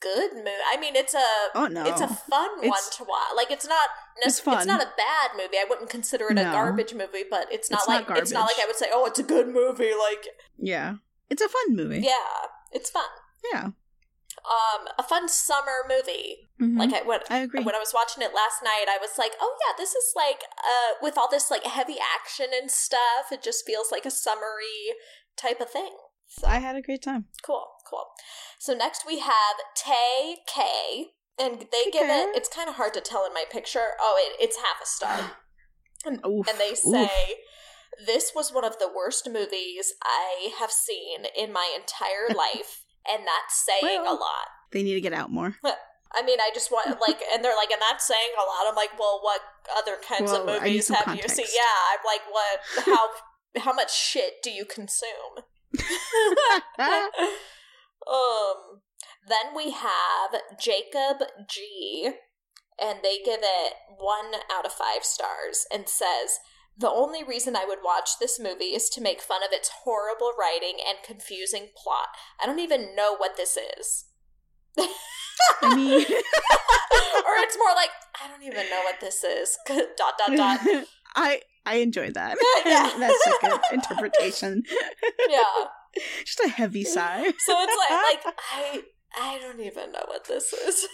good 0.00 0.32
movie. 0.34 0.50
I 0.70 0.76
mean, 0.78 0.94
it's 0.96 1.14
a 1.14 1.24
oh 1.54 1.66
no, 1.66 1.84
it's 1.84 2.00
a 2.00 2.08
fun 2.08 2.50
one 2.60 2.80
to 2.92 3.04
watch. 3.04 3.32
Like 3.36 3.50
it's 3.50 3.66
not 3.66 3.88
It's 4.22 4.38
it's 4.38 4.66
not 4.66 4.82
a 4.82 4.90
bad 4.96 5.30
movie. 5.36 5.56
I 5.58 5.66
wouldn't 5.68 5.90
consider 5.90 6.26
it 6.26 6.38
a 6.38 6.44
No. 6.44 6.52
garbage 6.52 6.94
movie, 6.94 7.24
but 7.30 7.46
it's 7.52 7.70
not 7.70 7.80
It's 7.80 7.88
like 7.88 8.08
not 8.08 8.18
it's 8.18 8.32
not 8.32 8.46
like. 8.46 8.58
I 8.62 8.66
would 8.66 8.76
say, 8.76 8.88
"Oh, 8.92 9.06
it's 9.06 9.18
a 9.18 9.22
good 9.24 9.48
movie." 9.48 9.92
Like, 9.94 10.26
yeah, 10.58 10.94
it's 11.30 11.42
a 11.42 11.48
fun 11.48 11.76
movie. 11.76 12.00
yeah, 12.00 12.46
it's 12.72 12.90
fun. 12.90 13.04
yeah. 13.52 13.70
Um, 14.38 14.86
a 14.96 15.02
fun 15.02 15.28
summer 15.28 15.82
movie. 15.88 16.48
Mhm. 16.62 16.78
Like 16.78 16.92
I 16.94 17.02
when 17.06 17.20
I 17.28 17.38
agree. 17.38 17.62
when 17.64 17.74
I 17.74 17.78
was 17.80 17.92
watching 17.92 18.22
it 18.22 18.32
last 18.34 18.62
night, 18.62 18.86
I 18.88 18.98
was 19.00 19.18
like, 19.18 19.32
"Oh 19.40 19.54
yeah, 19.66 19.74
this 19.76 19.94
is 19.94 20.12
like 20.16 20.42
uh 20.58 20.94
with 21.02 21.18
all 21.18 21.28
this 21.28 21.50
like 21.50 21.64
heavy 21.64 21.96
action 21.98 22.46
and 22.54 22.70
stuff, 22.70 23.30
it 23.32 23.42
just 23.42 23.66
feels 23.66 23.90
like 23.90 24.06
a 24.06 24.10
summery 24.10 24.94
type 25.36 25.60
of 25.60 25.70
thing." 25.70 25.92
So 26.28 26.46
I 26.46 26.58
had 26.58 26.76
a 26.76 26.82
great 26.82 27.02
time. 27.02 27.26
cool, 27.42 27.66
cool. 27.88 28.04
So 28.58 28.74
next 28.74 29.04
we 29.06 29.18
have 29.20 29.56
Tay 29.74 30.36
K, 30.46 31.06
and 31.38 31.60
they 31.72 31.90
give 31.90 32.08
it. 32.08 32.36
It's 32.36 32.48
kind 32.48 32.68
of 32.68 32.76
hard 32.76 32.94
to 32.94 33.00
tell 33.00 33.26
in 33.26 33.32
my 33.32 33.44
picture. 33.50 33.96
Oh, 34.00 34.14
it, 34.18 34.42
it's 34.42 34.56
half 34.56 34.76
a 34.82 34.86
star, 34.86 35.32
and, 36.04 36.20
Oof, 36.26 36.48
and 36.48 36.58
they 36.58 36.72
oof. 36.72 36.78
say. 36.78 37.10
This 38.06 38.30
was 38.32 38.52
one 38.52 38.64
of 38.64 38.78
the 38.78 38.88
worst 38.94 39.28
movies 39.28 39.92
I 40.04 40.52
have 40.60 40.70
seen 40.70 41.24
in 41.36 41.52
my 41.52 41.74
entire 41.74 42.28
life, 42.36 42.84
and 43.10 43.26
that's 43.26 43.66
saying 43.66 44.02
a 44.06 44.12
lot. 44.12 44.48
They 44.70 44.84
need 44.84 44.94
to 44.94 45.00
get 45.00 45.12
out 45.12 45.32
more. 45.32 45.56
I 46.14 46.22
mean, 46.22 46.38
I 46.40 46.50
just 46.54 46.70
want 46.70 47.00
like, 47.08 47.20
and 47.32 47.44
they're 47.44 47.56
like, 47.56 47.70
and 47.70 47.80
that's 47.80 48.06
saying 48.06 48.32
a 48.36 48.42
lot. 48.42 48.68
I'm 48.68 48.76
like, 48.76 48.98
well, 48.98 49.20
what 49.22 49.40
other 49.76 49.96
kinds 50.06 50.30
of 50.32 50.46
Well, 50.46 50.60
movies 50.60 50.88
have 50.88 51.16
you 51.16 51.28
seen? 51.28 51.46
Yeah, 51.54 51.78
I'm 51.92 52.04
like, 52.04 52.22
what? 52.30 52.86
How 52.86 53.08
how 53.62 53.72
much 53.72 53.96
shit 53.96 54.34
do 54.42 54.50
you 54.50 54.64
consume? 54.64 55.42
um. 58.08 58.80
Then 59.26 59.54
we 59.54 59.72
have 59.72 60.40
Jacob 60.58 61.18
G, 61.46 62.12
and 62.80 63.00
they 63.02 63.18
give 63.22 63.40
it 63.42 63.74
one 63.98 64.40
out 64.50 64.64
of 64.64 64.72
five 64.72 65.04
stars, 65.04 65.66
and 65.72 65.88
says. 65.88 66.40
The 66.80 66.88
only 66.88 67.24
reason 67.24 67.56
I 67.56 67.64
would 67.64 67.80
watch 67.84 68.20
this 68.20 68.38
movie 68.38 68.66
is 68.66 68.88
to 68.90 69.00
make 69.00 69.20
fun 69.20 69.42
of 69.42 69.50
its 69.50 69.68
horrible 69.82 70.30
writing 70.38 70.76
and 70.88 70.98
confusing 71.04 71.70
plot. 71.76 72.06
I 72.40 72.46
don't 72.46 72.60
even 72.60 72.94
know 72.94 73.16
what 73.16 73.36
this 73.36 73.58
is. 73.76 74.04
I 75.62 75.74
mean, 75.74 76.00
or 76.00 77.34
it's 77.42 77.58
more 77.58 77.74
like 77.74 77.90
I 78.22 78.28
don't 78.28 78.42
even 78.42 78.68
know 78.70 78.82
what 78.84 79.00
this 79.00 79.24
is. 79.24 79.58
dot 79.66 80.14
dot 80.18 80.36
dot. 80.36 80.84
I 81.14 81.40
I 81.68 81.76
enjoyed 81.76 82.14
that. 82.14 82.36
Yeah. 82.66 82.90
That's 82.98 83.26
a 83.26 83.32
good 83.46 83.60
interpretation. 83.72 84.62
Yeah. 85.28 85.42
Just 86.24 86.40
a 86.40 86.48
heavy 86.48 86.84
sigh. 86.84 87.22
So 87.46 87.52
it's 87.64 87.76
like 87.90 88.24
like 88.24 88.34
I 88.52 88.82
I 89.18 89.38
don't 89.40 89.60
even 89.60 89.90
know 89.92 90.04
what 90.06 90.24
this 90.26 90.52
is. 90.52 90.86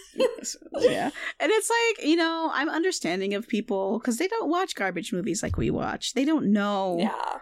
yeah. 0.78 1.10
And 1.40 1.50
it's 1.52 1.68
like, 1.70 2.06
you 2.06 2.16
know, 2.16 2.50
I'm 2.52 2.68
understanding 2.68 3.34
of 3.34 3.46
people 3.48 3.98
because 3.98 4.16
they 4.18 4.28
don't 4.28 4.48
watch 4.48 4.74
garbage 4.76 5.12
movies 5.12 5.42
like 5.42 5.56
we 5.56 5.70
watch. 5.70 6.14
They 6.14 6.24
don't 6.24 6.52
know. 6.52 6.96
Yeah. 6.98 7.38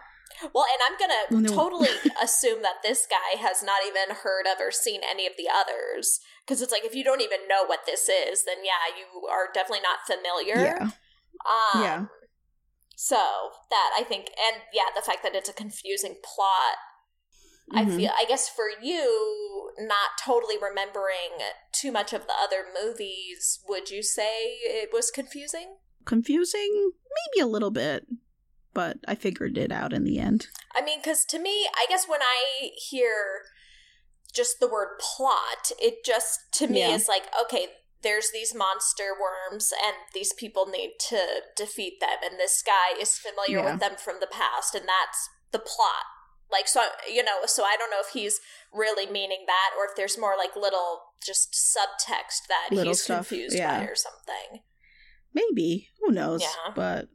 Well, 0.53 0.65
and 0.65 0.81
I'm 0.87 0.97
gonna 0.99 1.47
they- 1.47 1.55
totally 1.55 1.87
assume 2.21 2.63
that 2.63 2.81
this 2.83 3.07
guy 3.09 3.39
has 3.39 3.63
not 3.63 3.81
even 3.87 4.15
heard 4.23 4.45
of 4.51 4.59
or 4.59 4.71
seen 4.71 5.01
any 5.09 5.25
of 5.27 5.33
the 5.37 5.47
others. 5.53 6.19
Because 6.45 6.61
it's 6.61 6.71
like 6.71 6.83
if 6.83 6.95
you 6.95 7.03
don't 7.03 7.21
even 7.21 7.47
know 7.47 7.63
what 7.65 7.81
this 7.85 8.09
is, 8.09 8.43
then 8.45 8.57
yeah, 8.65 8.81
you 8.97 9.27
are 9.27 9.47
definitely 9.53 9.83
not 9.83 9.99
familiar. 10.05 10.65
Yeah. 10.65 10.89
Um, 11.45 11.81
Yeah. 11.83 12.05
So 12.95 13.17
that 13.69 13.91
I 13.97 14.03
think, 14.03 14.27
and 14.37 14.61
yeah, 14.73 14.83
the 14.95 15.01
fact 15.01 15.23
that 15.23 15.35
it's 15.35 15.49
a 15.49 15.53
confusing 15.53 16.17
plot. 16.23 16.77
I 17.73 17.85
Mhm. 17.85 17.95
feel 17.95 18.11
I 18.17 18.25
guess 18.25 18.49
for 18.49 18.65
you 18.81 19.71
not 19.79 20.11
totally 20.23 20.57
remembering 20.57 21.31
too 21.71 21.91
much 21.91 22.13
of 22.13 22.27
the 22.27 22.33
other 22.33 22.65
movies, 22.83 23.61
would 23.67 23.89
you 23.89 24.03
say 24.03 24.57
it 24.63 24.89
was 24.93 25.09
confusing? 25.11 25.77
confusing, 26.05 26.91
maybe 27.33 27.41
a 27.41 27.47
little 27.47 27.71
bit, 27.71 28.05
but 28.73 28.97
I 29.07 29.15
figured 29.15 29.57
it 29.57 29.71
out 29.71 29.93
in 29.93 30.03
the 30.03 30.19
end. 30.19 30.47
I 30.75 30.81
mean, 30.81 30.99
because 30.99 31.23
to 31.25 31.39
me, 31.39 31.65
I 31.73 31.85
guess 31.87 32.07
when 32.09 32.21
I 32.21 32.71
hear 32.89 33.43
just 34.33 34.59
the 34.59 34.67
word 34.67 34.99
plot, 34.99 35.71
it 35.79 36.03
just 36.03 36.51
to 36.53 36.67
me 36.67 36.79
Yeah. 36.81 36.95
is 36.95 37.07
like, 37.07 37.23
okay, 37.41 37.67
there's 38.03 38.29
these 38.31 38.53
monster 38.53 39.11
worms, 39.19 39.71
and 39.71 39.95
these 40.13 40.33
people 40.33 40.65
need 40.67 40.93
to 41.09 41.41
defeat 41.55 41.99
them, 41.99 42.17
and 42.23 42.37
this 42.39 42.61
guy 42.61 42.99
is 42.99 43.17
familiar 43.17 43.59
Yeah. 43.59 43.71
with 43.71 43.79
them 43.79 43.95
from 43.97 44.19
the 44.19 44.27
past, 44.27 44.75
and 44.75 44.87
that's 44.87 45.29
the 45.51 45.59
plot. 45.59 46.05
Like, 46.51 46.67
so, 46.67 46.81
you 47.11 47.23
know, 47.23 47.45
so 47.45 47.63
I 47.63 47.75
don't 47.77 47.89
know 47.89 48.01
if 48.05 48.13
he's 48.13 48.39
really 48.71 49.09
meaning 49.11 49.45
that, 49.47 49.71
or 49.77 49.85
if 49.85 49.95
there's 49.95 50.17
more 50.19 50.35
like 50.37 50.55
little 50.55 51.01
just 51.25 51.53
subtext 51.53 52.45
that 52.49 52.67
Little 52.71 52.91
he's 52.91 53.01
stuff, 53.03 53.29
confused 53.29 53.55
yeah. 53.57 53.79
by 53.79 53.85
or 53.85 53.95
something. 53.95 54.61
Maybe 55.33 55.89
who 55.99 56.11
knows? 56.11 56.41
Yeah. 56.41 56.73
But 56.75 57.05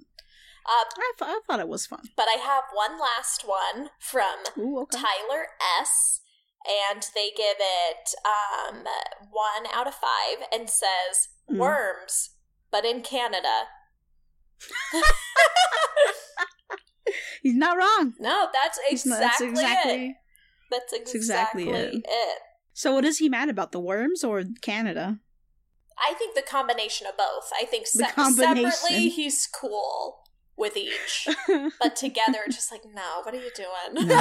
Uh, 0.66 0.84
I, 0.98 1.12
th- 1.18 1.30
I 1.30 1.40
thought 1.46 1.60
it 1.60 1.68
was 1.68 1.86
fun. 1.86 2.08
but 2.16 2.26
I 2.28 2.38
have 2.40 2.64
one 2.72 2.98
last 2.98 3.44
one 3.46 3.90
from 4.00 4.38
Ooh, 4.58 4.80
okay. 4.80 4.98
Tyler 4.98 5.46
S. 5.80 6.20
And 6.66 7.02
they 7.14 7.30
give 7.36 7.56
it 7.58 8.14
um, 8.26 8.84
one 9.30 9.66
out 9.74 9.86
of 9.86 9.94
five 9.94 10.46
and 10.52 10.68
says 10.68 11.28
Mm. 11.50 11.56
worms, 11.58 12.30
but 12.70 12.84
in 12.84 13.00
Canada. 13.00 13.68
He's 17.42 17.54
not 17.54 17.78
wrong. 17.78 18.12
no, 18.18 18.48
that's 18.52 18.78
He's 18.88 19.06
not- 19.06 19.16
exactly, 19.22 19.46
that's 19.46 19.60
exactly. 19.60 20.06
it. 20.08 20.16
That's 20.70 20.92
exactly, 20.92 21.62
exactly 21.62 21.70
it. 21.70 22.04
it. 22.06 22.38
So, 22.74 22.92
what 22.92 23.04
is 23.06 23.16
he 23.18 23.28
mad 23.30 23.48
about? 23.48 23.72
The 23.72 23.80
worms 23.80 24.22
or 24.22 24.44
Canada? 24.60 25.18
I 25.98 26.12
think 26.14 26.34
the 26.34 26.42
combination 26.42 27.06
of 27.06 27.16
both. 27.16 27.50
I 27.58 27.64
think 27.64 27.86
se- 27.86 28.04
separately 28.34 29.08
he's 29.08 29.46
cool 29.46 30.18
with 30.56 30.76
each, 30.76 31.26
but 31.80 31.96
together 31.96 32.40
it's 32.46 32.56
just 32.56 32.70
like, 32.70 32.82
no, 32.92 33.20
what 33.22 33.34
are 33.34 33.38
you 33.38 33.50
doing? 33.56 34.06
No. 34.06 34.14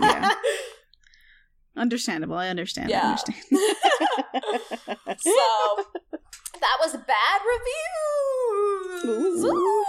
Yeah. 0.00 0.30
Understandable. 1.76 2.36
I 2.36 2.48
understand. 2.48 2.92
I 2.92 2.98
understand. 2.98 3.38
so 5.18 5.30
that 6.60 6.76
was 6.80 6.92
bad 6.92 7.40
reviews. 9.04 9.44
Ooh. 9.44 9.46
Ooh. 9.46 9.82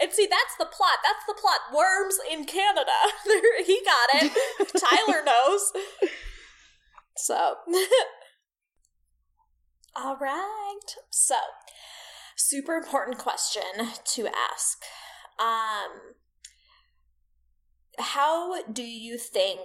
And 0.00 0.12
see, 0.12 0.26
that's 0.26 0.56
the 0.58 0.66
plot. 0.66 0.98
That's 1.04 1.24
the 1.26 1.34
plot. 1.34 1.60
Worms 1.74 2.18
in 2.30 2.44
Canada. 2.44 2.92
He 3.66 3.80
got 3.84 4.22
it. 4.22 4.32
Tyler 4.80 5.22
knows. 5.24 5.72
So, 7.16 7.56
all 9.94 10.16
right. 10.16 10.96
So, 11.10 11.36
super 12.36 12.74
important 12.74 13.18
question 13.18 13.62
to 14.14 14.26
ask. 14.28 14.82
Um, 15.38 16.14
how 18.00 18.62
do 18.64 18.82
you 18.82 19.18
think 19.18 19.60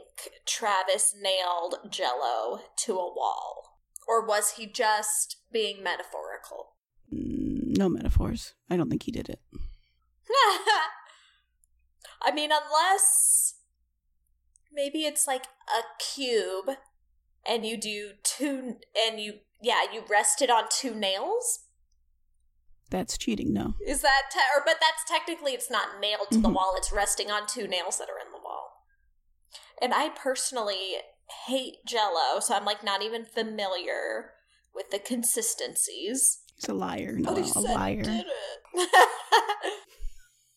Travis 0.46 1.16
nailed 1.20 1.76
Jello 1.90 2.60
to 2.80 2.94
a 2.94 3.14
wall, 3.14 3.80
or 4.08 4.26
was 4.26 4.52
he 4.52 4.68
just 4.68 5.38
being 5.52 5.84
metaphorical? 5.84 6.74
Mm, 7.14 7.78
no 7.78 7.90
metaphors. 7.90 8.54
I 8.70 8.78
don't 8.78 8.90
think 8.90 9.04
he 9.04 9.12
did 9.12 9.30
it. 9.30 9.40
I 12.22 12.32
mean, 12.34 12.52
unless 12.52 13.56
maybe 14.72 15.06
it's 15.06 15.28
like 15.28 15.46
a 15.68 15.82
cube 16.04 16.78
and 17.48 17.66
you 17.66 17.78
do 17.78 18.12
two, 18.24 18.78
and 19.08 19.20
you, 19.20 19.36
yeah, 19.62 19.82
you 19.94 20.04
rest 20.10 20.42
it 20.42 20.50
on 20.50 20.64
two 20.70 20.96
nails. 20.96 21.65
That's 22.92 23.18
cheating. 23.18 23.52
No. 23.54 23.74
Is 23.86 24.02
that, 24.02 24.24
te- 24.32 24.40
or, 24.56 24.62
but 24.66 24.78
that's 24.80 25.04
technically, 25.08 25.54
it's 25.54 25.72
not 25.72 26.00
nailed 26.00 26.28
to 26.32 26.38
the 26.40 26.50
Mhm. 26.50 26.54
wall, 26.54 26.74
it's 26.78 26.92
resting 26.92 27.32
on 27.32 27.48
two 27.48 27.68
nails 27.68 27.98
that 27.98 28.10
are 28.10 28.20
in 28.20 28.32
the 28.32 28.38
wall. 28.44 28.84
And 29.82 29.94
I 29.94 30.10
personally 30.10 30.98
hate 31.48 31.84
jello, 31.86 32.40
so 32.40 32.54
I'm 32.56 32.64
like 32.66 32.84
not 32.84 33.02
even 33.02 33.26
familiar 33.26 34.34
with 34.74 34.92
the 34.92 35.00
consistencies. 35.00 36.40
He's 36.56 36.70
a 36.70 36.74
liar. 36.74 37.14
No, 37.18 37.34
But 37.34 37.44
he 37.44 37.52
a 37.56 37.60
liar. 37.60 38.04
did 38.04 38.26
it. 38.74 38.90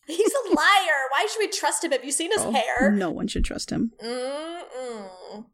He's 0.07 0.33
a 0.33 0.49
liar. 0.55 0.99
Why 1.11 1.27
should 1.31 1.39
we 1.39 1.47
trust 1.49 1.83
him? 1.83 1.91
Have 1.91 2.03
you 2.03 2.11
seen 2.11 2.31
his 2.31 2.41
Oh, 2.41 2.51
hair? 2.51 2.91
No 2.91 3.11
one 3.11 3.27
should 3.27 3.45
trust 3.45 3.69
him. 3.71 3.91
Mm-mm. 4.03 5.45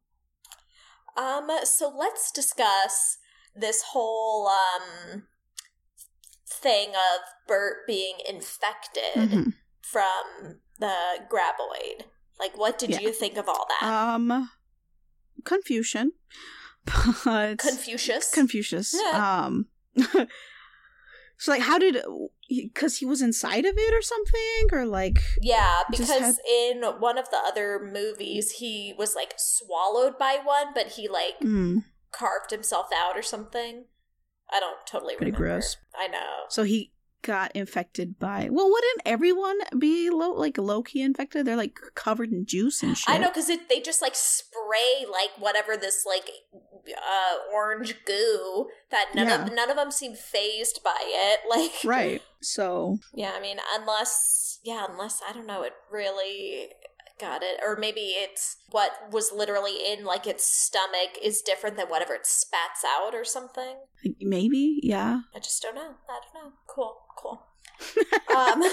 Um, 1.17 1.49
so 1.65 1.89
let's 1.89 2.31
discuss 2.31 3.17
this 3.55 3.81
whole 3.91 4.47
um 4.47 5.23
thing 6.65 6.89
of 6.89 7.19
Bert 7.47 7.85
being 7.85 8.15
infected 8.27 9.15
Mhm. 9.29 9.53
from 9.81 10.59
the 10.79 10.97
graboid. 11.29 12.05
Like, 12.39 12.57
what 12.57 12.79
did 12.79 12.89
Yeah. 12.89 12.99
you 13.01 13.11
think 13.13 13.37
of 13.37 13.47
all 13.47 13.65
that? 13.69 13.83
Um, 13.87 14.49
Confucian, 15.43 16.11
but 17.25 17.59
Confucius. 17.59 18.31
Confucius. 18.33 18.93
Yeah. 18.93 19.43
Um, 19.45 19.67
so 21.37 21.51
like, 21.51 21.61
how 21.61 21.77
did? 21.77 21.97
Because 22.49 22.97
he 22.97 23.05
was 23.05 23.21
inside 23.21 23.65
of 23.65 23.75
it 23.77 23.93
or 23.93 24.01
something, 24.01 24.67
or 24.71 24.85
like, 24.85 25.17
yeah, 25.41 25.83
because 25.89 26.39
in 26.49 26.83
one 26.99 27.17
of 27.17 27.29
the 27.29 27.37
other 27.37 27.79
movies, 27.79 28.51
he 28.59 28.93
was 28.97 29.15
like 29.15 29.33
swallowed 29.37 30.17
by 30.17 30.37
one, 30.43 30.73
but 30.73 30.87
he 30.97 31.07
like 31.07 31.39
mm, 31.41 31.83
carved 32.11 32.51
himself 32.51 32.87
out 32.95 33.17
or 33.17 33.23
something. 33.23 33.85
I 34.51 34.59
don't 34.59 34.77
totally 34.87 35.15
Pretty 35.15 35.31
remember. 35.31 35.55
gross. 35.55 35.77
I 35.97 36.07
know. 36.07 36.43
so 36.49 36.63
he 36.63 36.91
got 37.21 37.51
infected 37.55 38.19
by. 38.19 38.49
Well, 38.51 38.69
wouldn't 38.69 39.01
everyone 39.05 39.57
be 39.79 40.09
low 40.11 40.31
like 40.33 40.57
low 40.59 40.83
key 40.83 41.01
infected? 41.01 41.45
They're 41.47 41.55
like 41.55 41.79
covered 41.95 42.31
in 42.31 42.45
juice 42.45 42.83
and 42.83 42.95
shit. 42.97 43.09
I 43.09 43.17
know 43.17 43.29
because 43.29 43.47
they 43.47 43.79
just 43.79 44.01
like 44.01 44.13
spray 44.15 45.05
like 45.11 45.31
whatever 45.39 45.75
this 45.75 46.05
like 46.05 46.29
uh 46.87 47.51
orange 47.51 47.95
goo 48.05 48.67
that 48.91 49.07
none 49.15 49.27
Yeah. 49.27 49.45
of 49.45 49.53
none 49.53 49.71
of 49.71 49.75
them 49.75 49.89
seem 49.89 50.13
phased 50.15 50.81
by 50.83 50.99
it. 51.01 51.39
Like 51.49 51.83
Right. 51.83 52.21
So 52.41 52.99
Yeah, 53.13 53.31
I 53.35 53.39
mean, 53.41 53.57
unless 53.79 54.59
yeah, 54.63 54.85
unless 54.89 55.21
I 55.27 55.33
don't 55.33 55.47
know, 55.47 55.63
it 55.63 55.73
really 55.91 56.69
got 57.19 57.41
it, 57.43 57.59
or 57.65 57.75
maybe 57.77 58.13
it's 58.15 58.57
what 58.71 58.91
was 59.11 59.31
literally 59.33 59.77
in 59.91 60.03
like 60.05 60.27
its 60.27 60.45
stomach 60.45 61.17
is 61.21 61.41
different 61.41 61.77
than 61.77 61.87
whatever 61.87 62.13
it 62.13 62.25
spats 62.25 62.83
out 62.85 63.13
or 63.13 63.23
something. 63.23 63.75
maybe, 64.21 64.79
yeah. 64.83 65.21
I 65.35 65.39
just 65.39 65.61
don't 65.61 65.75
know. 65.75 65.95
I 66.09 66.19
don't 66.33 66.45
know. 66.45 66.51
Cool, 66.67 66.97
cool. 67.17 67.45
um, 68.35 68.63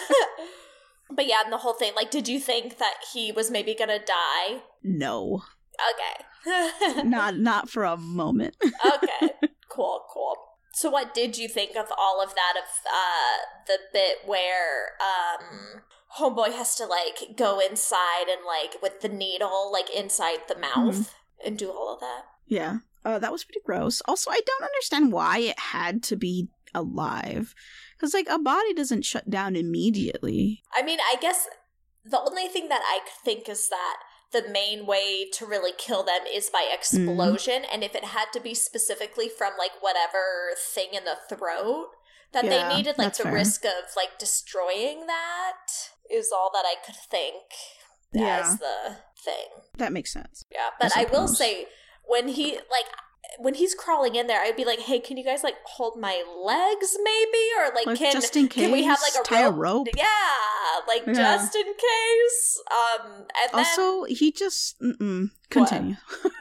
but 1.15 1.27
yeah, 1.27 1.43
and 1.45 1.53
the 1.53 1.59
whole 1.59 1.75
thing. 1.75 1.93
Like, 1.95 2.11
did 2.11 2.29
you 2.29 2.39
think 2.41 2.79
that 2.79 2.95
he 3.13 3.33
was 3.33 3.51
maybe 3.51 3.75
gonna 3.75 3.99
die? 3.99 4.63
No, 4.83 5.43
Okay. 5.91 7.03
not 7.05 7.37
not 7.39 7.71
for 7.71 7.85
a 7.85 7.97
moment. 7.97 8.57
okay. 8.85 9.33
Cool, 9.69 10.05
cool. 10.13 10.37
So 10.75 10.91
what 10.91 11.15
did 11.15 11.39
you 11.39 11.49
think 11.49 11.77
of 11.77 11.87
all 11.99 12.23
of 12.23 12.35
that 12.35 12.55
of 12.57 12.69
uh 12.87 13.39
the 13.67 13.79
bit 13.93 14.19
where 14.27 14.91
um 15.01 15.83
homeboy 16.19 16.53
has 16.53 16.75
to 16.77 16.85
like 16.87 17.37
go 17.37 17.59
inside 17.61 18.27
and 18.31 18.41
like 18.47 18.81
with 18.83 19.01
the 19.01 19.09
needle 19.09 19.71
like 19.73 19.89
inside 19.91 20.39
the 20.49 20.59
mouth 20.59 21.15
and 21.45 21.59
do 21.59 21.71
all 21.71 21.95
of 21.95 22.01
that? 22.01 22.25
Yeah. 22.47 22.79
Uh, 23.05 23.19
that 23.19 23.33
was 23.33 23.45
pretty 23.45 23.61
gross. 23.65 24.01
Also, 24.07 24.31
I 24.31 24.41
don't 24.47 24.63
understand 24.65 25.13
why 25.13 25.39
it 25.39 25.59
had 25.59 26.03
to 26.05 26.17
be 26.17 26.49
alive. 26.75 27.53
Because, 27.97 28.15
like, 28.15 28.29
a 28.31 28.39
body 28.39 28.73
doesn't 28.75 29.05
shut 29.05 29.29
down 29.29 29.57
immediately. 29.57 30.63
I 30.75 30.83
mean, 30.83 30.99
I 31.01 31.17
guess 31.21 31.49
the 32.05 32.21
only 32.21 32.47
thing 32.47 32.69
that 32.69 32.83
I 32.85 33.01
think 33.25 33.49
is 33.49 33.69
that 33.71 33.97
the 34.33 34.49
main 34.51 34.87
way 34.87 35.29
to 35.35 35.47
really 35.47 35.73
kill 35.77 36.03
them 36.05 36.23
is 36.33 36.49
by 36.49 36.69
explosion 36.73 37.65
and 37.73 37.85
if 37.85 37.95
it 37.95 38.05
had 38.07 38.27
to 38.33 38.41
be 38.41 38.55
specifically 38.55 39.29
from 39.29 39.53
like 39.59 39.73
whatever 39.81 40.53
thing 40.57 40.89
in 40.95 41.05
the 41.05 41.17
throat 41.29 41.89
that 42.33 42.45
Yeah, 42.45 42.51
they 42.69 42.77
needed 42.77 42.97
like 42.97 43.15
the 43.15 43.25
fair. 43.25 43.33
risk 43.35 43.65
of 43.67 43.95
like 43.95 44.19
destroying 44.19 45.07
that 45.07 45.67
is 46.11 46.31
all 46.35 46.51
that 46.53 46.65
I 46.67 46.75
could 46.85 46.97
think 46.97 47.43
Yeah. 48.13 48.41
as 48.41 48.59
the 48.59 48.97
thing. 49.25 49.49
That 49.79 49.93
makes 49.93 50.13
sense. 50.13 50.45
Yeah, 50.51 50.71
but 50.81 50.97
I, 50.97 51.05
will 51.05 51.29
say 51.29 51.67
when 52.05 52.29
he 52.29 52.55
like 52.55 52.87
when 53.39 53.55
he's 53.55 53.75
crawling 53.75 54.15
in 54.15 54.27
there, 54.27 54.41
I'd 54.43 54.57
be 54.57 54.65
like, 54.65 54.81
"Hey, 54.81 54.99
can 55.01 55.17
you 55.17 55.25
guys 55.25 55.43
like 55.43 55.55
hold 55.65 55.99
my 55.99 56.23
legs, 56.45 56.97
maybe, 57.03 57.45
or 57.59 57.75
like, 57.75 57.87
Like, 57.87 57.99
can 57.99 58.13
just 58.13 58.37
in 58.37 58.49
case, 58.49 58.65
can 58.65 58.73
we 58.73 58.83
have 58.85 58.99
like 59.01 59.25
a 59.25 59.27
tie 59.27 59.45
rope? 59.49 59.55
a 59.55 59.57
rope. 59.57 59.89
Yeah, 59.97 60.05
like 60.87 61.07
Yeah. 61.07 61.13
just 61.15 61.55
in 61.57 61.65
case. 61.65 62.61
Um, 62.71 63.07
and 63.17 63.27
then 63.53 63.59
Also, 63.67 64.05
he 64.05 64.33
just. 64.33 64.79
Mm-mm. 64.81 65.31
Continue. 65.51 65.97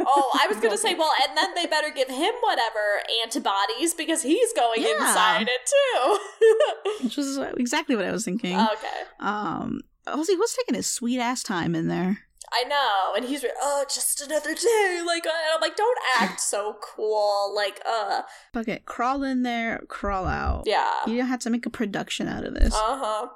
oh, 0.05 0.39
I 0.41 0.47
was 0.47 0.57
gonna 0.61 0.77
say, 0.77 0.95
well, 0.95 1.11
and 1.27 1.37
then 1.37 1.53
they 1.53 1.65
better 1.65 1.89
give 1.89 2.07
him 2.07 2.33
whatever 2.41 3.01
antibodies 3.23 3.93
because 3.93 4.21
he's 4.23 4.53
going 4.53 4.81
Yeah. 4.83 4.95
inside 4.99 5.47
it 5.49 5.71
too. 5.73 7.03
Which 7.03 7.17
was 7.17 7.37
exactly 7.57 7.95
what 7.95 8.05
I 8.05 8.11
was 8.11 8.23
thinking. 8.25 8.55
okay. 8.57 9.01
Um, 9.19 9.81
also, 10.07 10.31
he 10.31 10.37
was 10.37 10.53
taking 10.55 10.75
his 10.75 10.89
sweet 10.89 11.19
ass 11.19 11.43
time 11.43 11.75
in 11.75 11.87
there. 11.89 12.19
I 12.53 12.63
know. 12.67 13.13
And 13.15 13.25
he's 13.25 13.43
like, 13.43 13.53
oh, 13.61 13.85
just 13.93 14.21
another 14.21 14.53
day. 14.53 15.01
Like, 15.05 15.25
and 15.25 15.33
I'm 15.55 15.61
like, 15.61 15.75
don't 15.75 15.97
act 16.19 16.39
so 16.53 16.75
cool. 16.81 17.53
Like, 17.55 17.81
uh, 17.89 18.21
Fuck 18.53 18.67
it. 18.67 18.85
Crawl 18.85 19.23
in 19.23 19.43
there, 19.43 19.81
crawl 19.87 20.25
out. 20.25 20.63
yeah. 20.65 20.91
You 21.07 21.17
don't 21.17 21.27
have 21.27 21.39
to 21.41 21.49
make 21.49 21.65
a 21.65 21.69
production 21.69 22.27
out 22.27 22.43
of 22.45 22.53
this. 22.53 22.73
Uh 22.73 22.97
huh. 22.97 23.27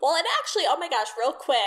Well, 0.00 0.14
and 0.16 0.26
actually, 0.40 0.62
oh 0.68 0.76
my 0.78 0.88
gosh, 0.88 1.08
real 1.18 1.32
quick, 1.32 1.58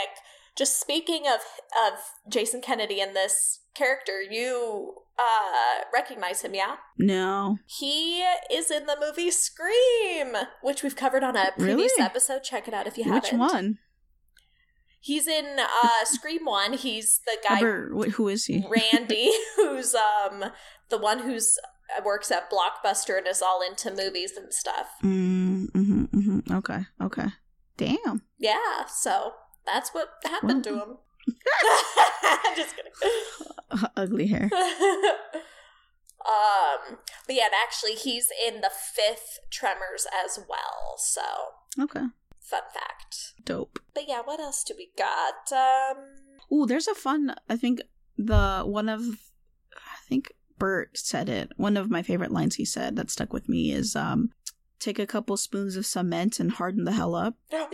just 0.56 0.80
speaking 0.80 1.24
of 1.28 1.42
of 1.86 2.00
Jason 2.30 2.62
Kennedy 2.62 3.02
and 3.02 3.14
this 3.16 3.60
character, 3.74 4.22
you 4.22 4.94
uh 5.20 5.82
recognize 5.94 6.42
him, 6.42 6.54
yeah? 6.56 6.76
no. 6.98 7.58
He 7.66 8.22
is 8.52 8.72
in 8.72 8.86
the 8.86 8.96
movie 9.00 9.32
Scream, 9.32 10.34
which 10.62 10.82
we've 10.84 10.96
covered 10.96 11.24
on 11.24 11.36
a 11.36 11.52
previous 11.58 11.92
Really? 11.98 12.06
episode. 12.06 12.44
Check 12.44 12.68
it 12.70 12.74
out 12.74 12.88
if 12.88 12.98
you 12.98 13.04
Which 13.04 13.30
haven't. 13.30 13.40
Which 13.40 13.52
one? 13.54 13.78
He's 15.06 15.28
in 15.28 15.58
uh 15.60 16.04
Scream 16.06 16.46
One. 16.46 16.74
He's 16.74 17.22
the 17.28 17.38
guy 17.48 17.60
who 17.60 18.28
is 18.28 18.46
he? 18.46 18.66
Randy, 18.68 19.32
who's 19.56 19.94
um 19.94 20.46
the 20.90 20.98
one 20.98 21.20
who's 21.20 21.60
uh, 21.96 22.02
works 22.04 22.32
at 22.32 22.50
Blockbuster 22.50 23.16
and 23.16 23.28
is 23.28 23.40
all 23.40 23.62
into 23.62 23.92
movies 23.94 24.32
and 24.36 24.52
stuff. 24.52 24.88
Mm, 25.04 25.70
hmm 25.74 26.06
hmm 26.06 26.40
Okay. 26.52 26.88
Okay. 27.00 27.28
Damn. 27.78 28.24
Yeah, 28.40 28.86
so 28.88 29.34
that's 29.64 29.92
what 29.94 30.10
happened 30.24 30.64
to 30.64 30.74
him. 30.74 30.98
Just 32.56 32.76
kidding. 32.76 32.92
Ugly 33.96 34.26
hair. 34.26 34.50
um, 36.26 36.98
but 37.28 37.36
yeah, 37.36 37.46
and 37.46 37.54
actually, 37.64 37.94
he's 37.94 38.30
in 38.48 38.62
the 38.62 38.72
fifth 38.72 39.38
Tremors 39.52 40.08
as 40.26 40.40
well. 40.50 40.96
So, 40.98 41.22
Okay. 41.80 42.06
Fun 42.50 42.62
fact. 42.74 43.34
Dope. 43.44 43.80
But 43.94 44.08
yeah, 44.08 44.22
what 44.24 44.40
else 44.40 44.64
do 44.64 44.74
we 44.78 44.90
got? 44.98 45.52
Um, 45.52 45.98
Ooh, 46.52 46.66
there's 46.66 46.88
a 46.88 46.96
fun. 46.96 47.36
I 47.50 47.56
think 47.58 47.82
the 48.18 48.62
one 48.66 48.88
of, 48.90 49.02
I 49.02 49.98
think 50.08 50.32
Burt 50.58 50.98
said 50.98 51.28
it. 51.30 51.52
One 51.58 51.76
of 51.78 51.90
my 51.90 52.02
favorite 52.04 52.32
lines 52.32 52.56
he 52.56 52.66
said 52.66 52.96
that 52.96 53.10
stuck 53.10 53.34
with 53.34 53.50
me 53.50 53.72
is, 53.72 53.96
um, 53.96 54.30
"Take 54.80 55.00
a 55.00 55.08
couple 55.08 55.36
spoons 55.38 55.76
of 55.76 55.86
cement 55.86 56.40
and 56.40 56.52
harden 56.52 56.84
the 56.86 56.92
hell 56.94 57.16
up." 57.16 57.34
yes, 57.52 57.72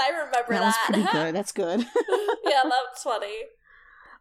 I 0.00 0.10
remember 0.10 0.46
That 0.50 0.60
that. 0.60 0.86
pretty 0.86 1.08
good. 1.12 1.34
That's 1.36 1.52
good. 1.52 1.80
yeah, 2.44 2.62
that's 2.64 3.02
funny. 3.04 3.34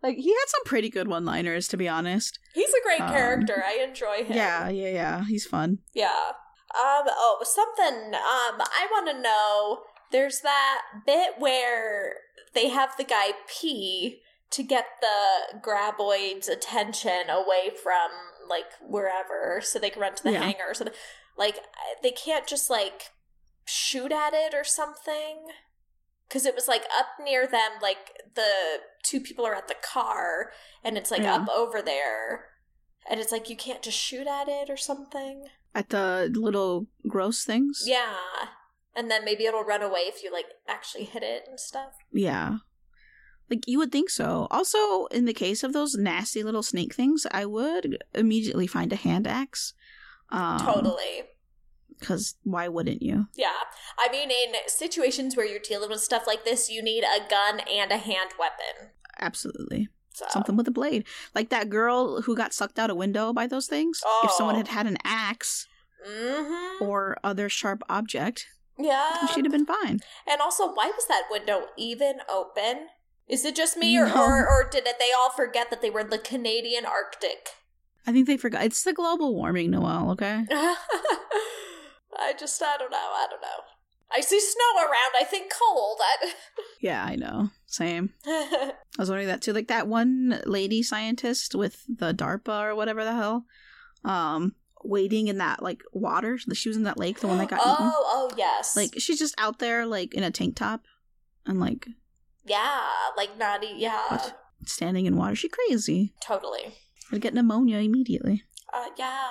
like 0.03 0.17
he 0.17 0.29
had 0.29 0.45
some 0.47 0.63
pretty 0.65 0.89
good 0.91 1.07
one-liners, 1.07 1.67
to 1.69 1.77
be 1.77 1.87
honest. 1.87 2.37
He's 2.53 2.69
a 2.69 2.83
great 2.83 3.01
Um, 3.01 3.09
character. 3.09 3.63
I 3.65 3.83
enjoy 3.83 4.23
him. 4.25 4.35
Yeah, 4.37 4.69
yeah, 4.69 4.89
yeah. 4.89 5.23
He's 5.25 5.45
fun. 5.45 5.79
Yeah. 5.93 6.31
Um, 6.75 7.05
oh, 7.07 7.39
something, 7.43 8.13
um, 8.13 8.59
I 8.59 8.87
want 8.91 9.07
to 9.07 9.21
know, 9.21 9.83
there's 10.11 10.41
that 10.41 10.81
bit 11.05 11.35
where 11.39 12.15
they 12.53 12.67
have 12.69 12.97
the 12.97 13.05
guy 13.05 13.29
pee 13.47 14.21
to 14.51 14.63
get 14.63 14.85
the 15.01 15.59
graboid's 15.59 16.47
attention 16.49 17.29
away 17.29 17.69
from, 17.81 18.09
like, 18.49 18.65
wherever, 18.81 19.61
so 19.61 19.79
they 19.79 19.89
can 19.89 20.01
run 20.01 20.15
to 20.15 20.23
the 20.23 20.31
Yeah. 20.33 20.41
hangar. 20.43 20.73
So, 20.73 20.85
like, 21.37 21.63
they 22.03 22.11
can't 22.11 22.45
just, 22.47 22.69
like, 22.69 23.11
shoot 23.65 24.11
at 24.11 24.33
it 24.33 24.53
or 24.53 24.63
something. 24.63 25.47
Because 26.27 26.45
it 26.45 26.55
was, 26.55 26.67
like, 26.67 26.83
up 26.97 27.07
near 27.23 27.47
them, 27.47 27.71
like, 27.81 28.11
the 28.35 28.81
two 29.03 29.21
people 29.21 29.45
are 29.45 29.55
at 29.55 29.69
the 29.69 29.75
car, 29.75 30.51
and 30.83 30.97
it's, 30.97 31.11
like, 31.11 31.21
Yeah. 31.21 31.35
up 31.35 31.49
over 31.49 31.81
there. 31.81 32.49
And 33.09 33.21
it's 33.21 33.31
like, 33.31 33.49
you 33.49 33.55
can't 33.55 33.81
just 33.81 33.97
shoot 33.97 34.27
at 34.27 34.49
it 34.49 34.69
or 34.69 34.75
something. 34.75 35.49
At 35.75 35.89
the 35.89 36.31
little 36.33 36.87
gross 37.07 37.43
things. 37.43 37.83
Yeah. 37.85 38.15
And 38.95 39.11
then 39.11 39.23
maybe 39.23 39.45
it'll 39.45 39.63
run 39.63 39.83
away 39.83 40.01
if 40.01 40.23
you 40.23 40.31
like 40.31 40.47
actually 40.67 41.03
hit 41.03 41.21
it 41.23 41.43
and 41.47 41.59
stuff. 41.59 41.93
Yeah. 42.11 42.57
Like 43.49 43.67
you 43.67 43.77
would 43.77 43.91
think 43.91 44.09
so. 44.09 44.47
Also, 44.49 45.05
in 45.07 45.25
the 45.25 45.33
case 45.33 45.63
of 45.63 45.73
those 45.73 45.95
nasty 45.95 46.43
little 46.43 46.63
snake 46.63 46.95
things, 46.95 47.25
I 47.31 47.45
would 47.45 48.03
immediately 48.13 48.67
find 48.67 48.91
a 48.91 48.97
hand 48.97 49.27
axe. 49.27 49.73
Um, 50.29 50.59
totally. 50.59 51.23
Because 51.99 52.35
why 52.43 52.67
wouldn't 52.67 53.01
you? 53.01 53.27
Yeah. 53.35 53.53
I 53.97 54.11
mean, 54.11 54.29
in 54.29 54.53
situations 54.67 55.37
where 55.37 55.45
you're 55.45 55.59
dealing 55.59 55.89
with 55.89 56.01
stuff 56.01 56.27
like 56.27 56.43
this, 56.43 56.69
you 56.69 56.83
need 56.83 57.03
a 57.03 57.27
gun 57.29 57.61
and 57.61 57.91
a 57.91 57.97
hand 57.97 58.31
weapon. 58.37 58.91
Absolutely. 59.19 59.89
So 60.17 60.25
Something 60.29 60.55
with 60.57 60.67
a 60.67 60.71
blade. 60.71 61.05
Like 61.35 61.49
that 61.49 61.69
girl 61.69 62.21
who 62.23 62.35
got 62.35 62.53
sucked 62.53 62.79
out 62.79 62.89
a 62.89 62.95
window 62.95 63.33
by 63.33 63.45
those 63.47 63.67
things. 63.67 64.01
If 64.23 64.31
someone 64.31 64.55
Oh. 64.55 64.57
had 64.59 64.67
had 64.69 64.87
an 64.87 64.97
axe 65.03 65.67
Mm-hmm. 66.07 66.83
or 66.83 67.17
other 67.23 67.49
sharp 67.49 67.81
object, 67.89 68.47
Yeah. 68.77 69.25
she'd 69.27 69.45
have 69.45 69.51
been 69.51 69.65
fine. 69.65 69.99
And 70.27 70.39
also, 70.41 70.71
why 70.73 70.87
was 70.95 71.05
that 71.07 71.23
window 71.29 71.67
even 71.77 72.19
open? 72.29 72.87
Is 73.27 73.43
it 73.45 73.55
just 73.55 73.75
me, 73.77 73.97
or 73.97 74.05
No. 74.07 74.15
or, 74.25 74.47
or 74.47 74.69
did 74.69 74.87
it, 74.87 74.95
they 74.99 75.11
all 75.11 75.29
forget 75.31 75.69
that 75.69 75.81
they 75.81 75.89
were 75.89 75.99
in 76.01 76.09
the 76.09 76.17
Canadian 76.17 76.85
Arctic? 76.85 77.49
I 78.05 78.13
think 78.13 78.25
they 78.25 78.37
forgot. 78.37 78.63
It's 78.63 78.83
the 78.83 78.93
global 78.93 79.35
warming, 79.35 79.71
Noelle, 79.71 80.11
okay? 80.11 80.45
I 82.17 82.33
just, 82.39 82.61
I 82.61 82.77
don't 82.77 82.91
know. 82.91 82.97
I 82.97 83.27
don't 83.29 83.41
know. 83.41 83.63
I 84.11 84.21
see 84.21 84.39
snow 84.39 84.81
around. 84.81 85.11
I 85.19 85.23
think 85.25 85.51
cold. 85.51 85.97
I... 86.01 86.31
Yeah, 86.81 87.03
I 87.03 87.15
know. 87.15 87.49
Same. 87.65 88.13
I 88.97 89.01
was 89.01 89.09
wondering 89.09 89.27
that 89.27 89.41
too. 89.41 89.53
Like 89.53 89.67
that 89.67 89.87
one 89.87 90.41
lady 90.45 90.81
scientist 90.81 91.53
with 91.53 91.83
the 91.87 92.13
DARPA 92.13 92.71
or 92.71 92.75
whatever 92.75 93.03
the 93.03 93.13
hell, 93.13 93.45
um, 94.03 94.55
waiting 94.83 95.27
in 95.27 95.37
that 95.37 95.61
like 95.61 95.83
water. 95.93 96.37
She 96.53 96.69
was 96.69 96.77
in 96.77 96.83
that 96.83 96.97
lake, 96.97 97.19
the 97.19 97.27
one 97.27 97.37
that 97.37 97.49
got 97.49 97.61
oh, 97.63 97.73
eaten. 97.73 97.91
oh 97.95 98.31
yes. 98.37 98.75
Like 98.75 98.95
she's 98.97 99.19
just 99.19 99.35
out 99.37 99.59
there, 99.59 99.85
like 99.85 100.13
in 100.13 100.23
a 100.23 100.31
tank 100.31 100.55
top, 100.55 100.85
and 101.45 101.59
like 101.59 101.87
yeah, 102.45 102.87
like 103.15 103.37
naughty. 103.37 103.73
Yeah, 103.75 104.01
What? 104.09 104.39
standing 104.65 105.05
in 105.05 105.15
water. 105.15 105.35
She 105.35 105.49
crazy. 105.49 106.13
totally. 106.21 106.75
I'd 107.11 107.21
get 107.21 107.33
pneumonia 107.33 107.77
immediately. 107.77 108.43
Uh, 108.73 108.87
yeah, 108.97 109.27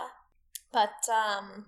but 0.72 0.94
um, 1.12 1.66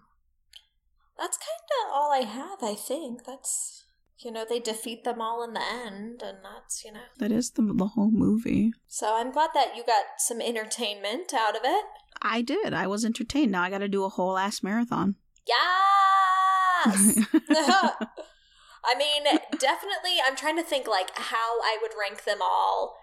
that's 1.18 1.36
kind 1.36 1.86
of 1.86 1.92
all 1.92 2.12
I 2.12 2.20
have. 2.24 2.62
I 2.62 2.74
think 2.74 3.24
that's 3.26 3.84
you 4.18 4.32
know 4.32 4.44
they 4.48 4.58
defeat 4.60 5.04
them 5.04 5.20
all 5.20 5.44
in 5.44 5.54
the 5.54 5.62
end, 5.62 6.22
and 6.22 6.38
that's 6.42 6.84
you 6.84 6.92
know. 6.92 7.00
That 7.18 7.32
is 7.32 7.52
the 7.52 7.62
the 7.62 7.88
whole 7.88 8.10
movie. 8.10 8.72
So 8.86 9.16
I'm 9.16 9.32
glad 9.32 9.50
that 9.54 9.76
you 9.76 9.84
got 9.84 10.04
some 10.18 10.40
entertainment 10.40 11.32
out 11.34 11.56
of 11.56 11.62
it. 11.64 11.84
I 12.20 12.42
did. 12.42 12.74
I 12.74 12.86
was 12.86 13.04
entertained. 13.04 13.52
Now 13.52 13.62
I 13.62 13.70
got 13.70 13.78
to 13.78 13.88
do 13.88 14.04
a 14.04 14.08
whole 14.08 14.36
ass 14.36 14.62
marathon. 14.62 15.16
Yes. 15.46 17.26
I 18.84 18.94
mean, 18.96 19.24
definitely. 19.24 20.16
I'm 20.26 20.36
trying 20.36 20.56
to 20.56 20.62
think 20.62 20.86
like 20.88 21.10
how 21.14 21.60
I 21.62 21.78
would 21.82 21.92
rank 21.98 22.24
them 22.24 22.38
all. 22.42 22.96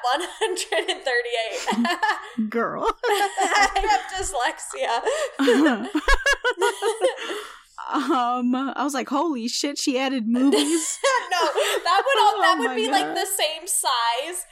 138. 1.67 1.97
Girl. 2.49 2.85
I 3.05 3.79
have 3.89 4.01
dyslexia. 4.13 4.93
um, 8.11 8.53
I 8.55 8.83
was 8.83 8.93
like, 8.93 9.09
holy 9.09 9.47
shit, 9.47 9.77
she 9.79 9.97
added 9.97 10.27
movies. 10.27 10.99
no, 11.31 11.39
that 11.83 12.03
would 12.05 12.19
all, 12.21 12.41
that 12.41 12.55
Oh 12.59 12.61
would 12.67 12.75
be 12.75 12.91
like 12.91 13.15
the 13.15 13.25
same 13.25 13.65
size 13.67 14.45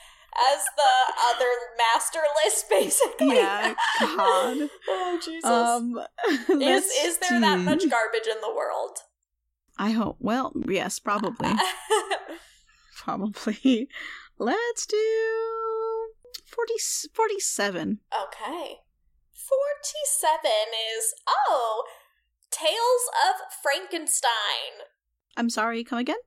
as 0.53 0.63
the 0.77 1.13
other 1.35 1.49
master 1.77 2.21
list, 2.43 2.67
basically. 2.69 3.35
Yeah, 3.35 3.73
God. 3.99 4.69
oh 4.87 5.19
Jesus. 5.23 5.45
Um, 5.45 5.99
is 6.61 6.85
is 6.85 7.17
there 7.19 7.39
that 7.39 7.59
much 7.59 7.87
garbage 7.89 8.27
in 8.27 8.41
the 8.41 8.49
world? 8.55 8.97
I 9.77 9.91
hope. 9.91 10.17
Well, 10.19 10.51
yes, 10.67 10.97
probably. 10.99 11.51
Probably. 13.01 13.89
Let's 14.37 14.85
do 14.85 14.97
40, 16.45 16.73
47. 17.13 17.99
okay. 18.23 18.77
Forty-seven 19.33 20.71
is 20.97 21.13
oh, 21.27 21.83
Tales 22.51 23.09
of 23.27 23.53
Frankenstein. 23.61 24.85
I'm 25.35 25.49
sorry, 25.49 25.83
come 25.83 25.99
again? 25.99 26.17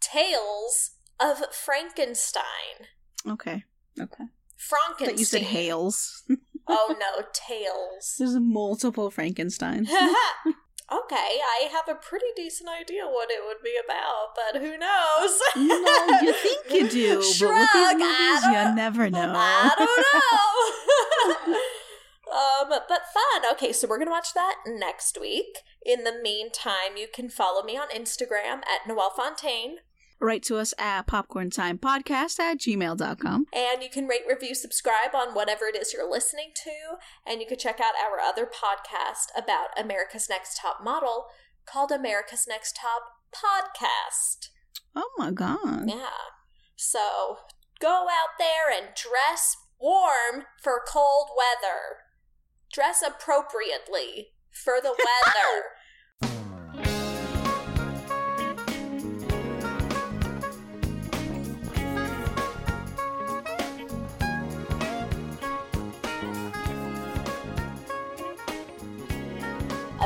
Tales 0.00 0.92
of 1.18 1.54
Frankenstein. 1.54 2.86
Okay. 3.26 3.64
Okay. 4.00 4.24
Frankenstein. 4.56 5.08
But 5.08 5.18
you 5.18 5.24
said 5.24 5.42
Hales. 5.42 6.22
Oh 6.72 6.94
no, 7.00 7.24
Tales. 7.32 8.14
There's 8.16 8.36
multiple 8.38 9.10
Frankenstein. 9.10 9.88
okay, 10.92 11.38
I 11.40 11.68
have 11.72 11.88
a 11.88 11.94
pretty 11.94 12.26
decent 12.34 12.68
idea 12.68 13.06
what 13.06 13.30
it 13.30 13.40
would 13.46 13.62
be 13.62 13.76
about, 13.84 14.34
but 14.34 14.60
who 14.60 14.76
knows? 14.76 15.40
no, 15.56 16.20
you 16.22 16.32
think 16.32 16.60
you 16.70 16.88
do, 16.88 17.16
but 17.16 17.48
with 17.48 17.72
these 17.72 17.94
movies, 17.94 18.44
you 18.44 18.74
never 18.74 19.10
know. 19.10 19.32
I 19.34 19.70
don't 19.78 20.06
know. 21.46 21.60
um, 22.72 22.80
but 22.88 23.02
fun. 23.12 23.52
Okay, 23.52 23.72
so 23.72 23.86
we're 23.88 23.98
gonna 23.98 24.10
watch 24.10 24.34
that 24.34 24.56
next 24.66 25.18
week. 25.20 25.58
In 25.84 26.04
the 26.04 26.12
meantime, 26.22 26.96
you 26.96 27.06
can 27.12 27.28
follow 27.30 27.62
me 27.62 27.76
on 27.76 27.88
Instagram 27.88 28.62
at 28.62 28.86
Noelle 28.86 29.10
Fontaine. 29.10 29.76
Write 30.20 30.42
to 30.44 30.58
us 30.58 30.74
at 30.78 31.06
popcorntimepodcast 31.06 32.38
at 32.38 32.58
gmail.com. 32.58 33.46
And 33.54 33.82
you 33.82 33.88
can 33.88 34.06
rate, 34.06 34.22
review, 34.28 34.54
subscribe 34.54 35.14
on 35.14 35.34
whatever 35.34 35.64
it 35.66 35.76
is 35.76 35.92
you're 35.94 36.10
listening 36.10 36.50
to. 36.62 36.70
And 37.26 37.40
you 37.40 37.46
can 37.46 37.58
check 37.58 37.80
out 37.80 37.94
our 38.02 38.20
other 38.20 38.44
podcast 38.46 39.28
about 39.36 39.68
America's 39.78 40.28
Next 40.28 40.58
Top 40.60 40.84
Model 40.84 41.26
called 41.64 41.90
America's 41.90 42.46
Next 42.46 42.76
Top 42.76 43.02
Podcast. 43.32 44.48
Oh 44.94 45.10
my 45.16 45.30
god. 45.30 45.88
Yeah. 45.88 46.08
So 46.76 47.38
go 47.80 48.06
out 48.10 48.38
there 48.38 48.70
and 48.76 48.88
dress 48.94 49.56
warm 49.80 50.44
for 50.62 50.82
cold 50.86 51.28
weather. 51.36 52.04
Dress 52.72 53.02
appropriately 53.06 54.32
for 54.52 54.74
the 54.82 54.94
weather. 56.22 56.49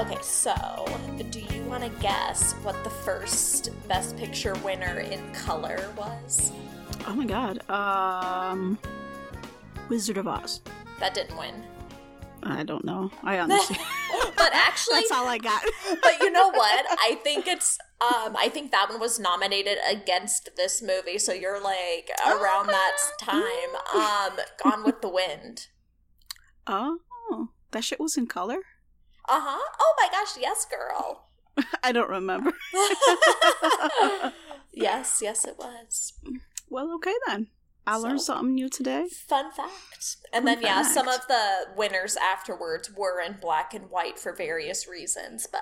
Okay, 0.04 0.18
so 0.20 0.54
do 1.30 1.40
you 1.40 1.62
want 1.64 1.82
to 1.82 1.88
guess 2.02 2.52
what 2.62 2.82
the 2.84 2.90
first 2.90 3.70
Best 3.88 4.16
Picture 4.18 4.54
winner 4.56 5.00
in 5.00 5.32
color 5.32 5.90
was? 5.96 6.52
Oh 7.06 7.14
my 7.14 7.24
god. 7.24 7.68
Um 7.70 8.78
Wizard 9.88 10.18
of 10.18 10.28
Oz. 10.28 10.60
That 11.00 11.14
didn't 11.14 11.38
win. 11.38 11.54
I 12.42 12.64
don't 12.64 12.84
know. 12.84 13.10
I 13.22 13.38
honestly 13.38 13.78
But 14.36 14.50
actually, 14.52 14.96
That's 15.00 15.12
all 15.12 15.26
I 15.26 15.38
got. 15.38 15.62
but 16.02 16.20
you 16.20 16.30
know 16.30 16.50
what? 16.50 16.84
I 17.00 17.18
think 17.24 17.46
it's 17.46 17.78
um 18.02 18.36
I 18.36 18.50
think 18.50 18.72
that 18.72 18.90
one 18.90 19.00
was 19.00 19.18
nominated 19.18 19.78
against 19.90 20.50
this 20.56 20.82
movie, 20.82 21.16
so 21.16 21.32
you're 21.32 21.62
like 21.62 22.10
around 22.26 22.66
that 22.66 22.96
time. 23.20 23.42
Um 23.94 24.38
Gone 24.62 24.84
with 24.84 25.00
the 25.00 25.08
Wind. 25.08 25.68
oh. 26.66 26.98
That 27.70 27.82
shit 27.82 27.98
was 27.98 28.16
in 28.16 28.26
color? 28.26 28.58
Uh-huh. 29.28 29.72
Oh 29.80 29.94
my 29.98 30.08
gosh, 30.10 30.36
yes, 30.40 30.66
girl. 30.66 31.26
I 31.82 31.92
don't 31.92 32.10
remember. 32.10 32.52
yes, 34.72 35.20
yes 35.22 35.44
it 35.44 35.56
was. 35.58 36.12
well, 36.68 36.92
okay 36.96 37.14
then. 37.26 37.48
I 37.86 37.96
learned 37.96 38.20
So- 38.20 38.34
something 38.34 38.54
new 38.54 38.68
today. 38.70 39.06
Fun 39.28 39.50
fact. 39.52 40.16
And 40.32 40.44
Fun 40.44 40.54
then 40.54 40.62
yeah, 40.62 40.82
some 40.82 41.06
of 41.06 41.26
the 41.28 41.66
winners 41.76 42.16
afterwards 42.16 42.90
were 42.96 43.20
in 43.20 43.36
black 43.40 43.74
and 43.74 43.90
white 43.90 44.18
for 44.18 44.32
various 44.34 44.88
reasons, 44.88 45.46
but 45.50 45.60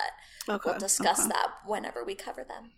Okay. 0.53 0.69
we'll 0.71 0.79
discuss 0.79 1.19
okay. 1.19 1.29
that 1.29 1.47
whenever 1.65 2.03
we 2.05 2.15
cover 2.15 2.45
them. 2.47 2.71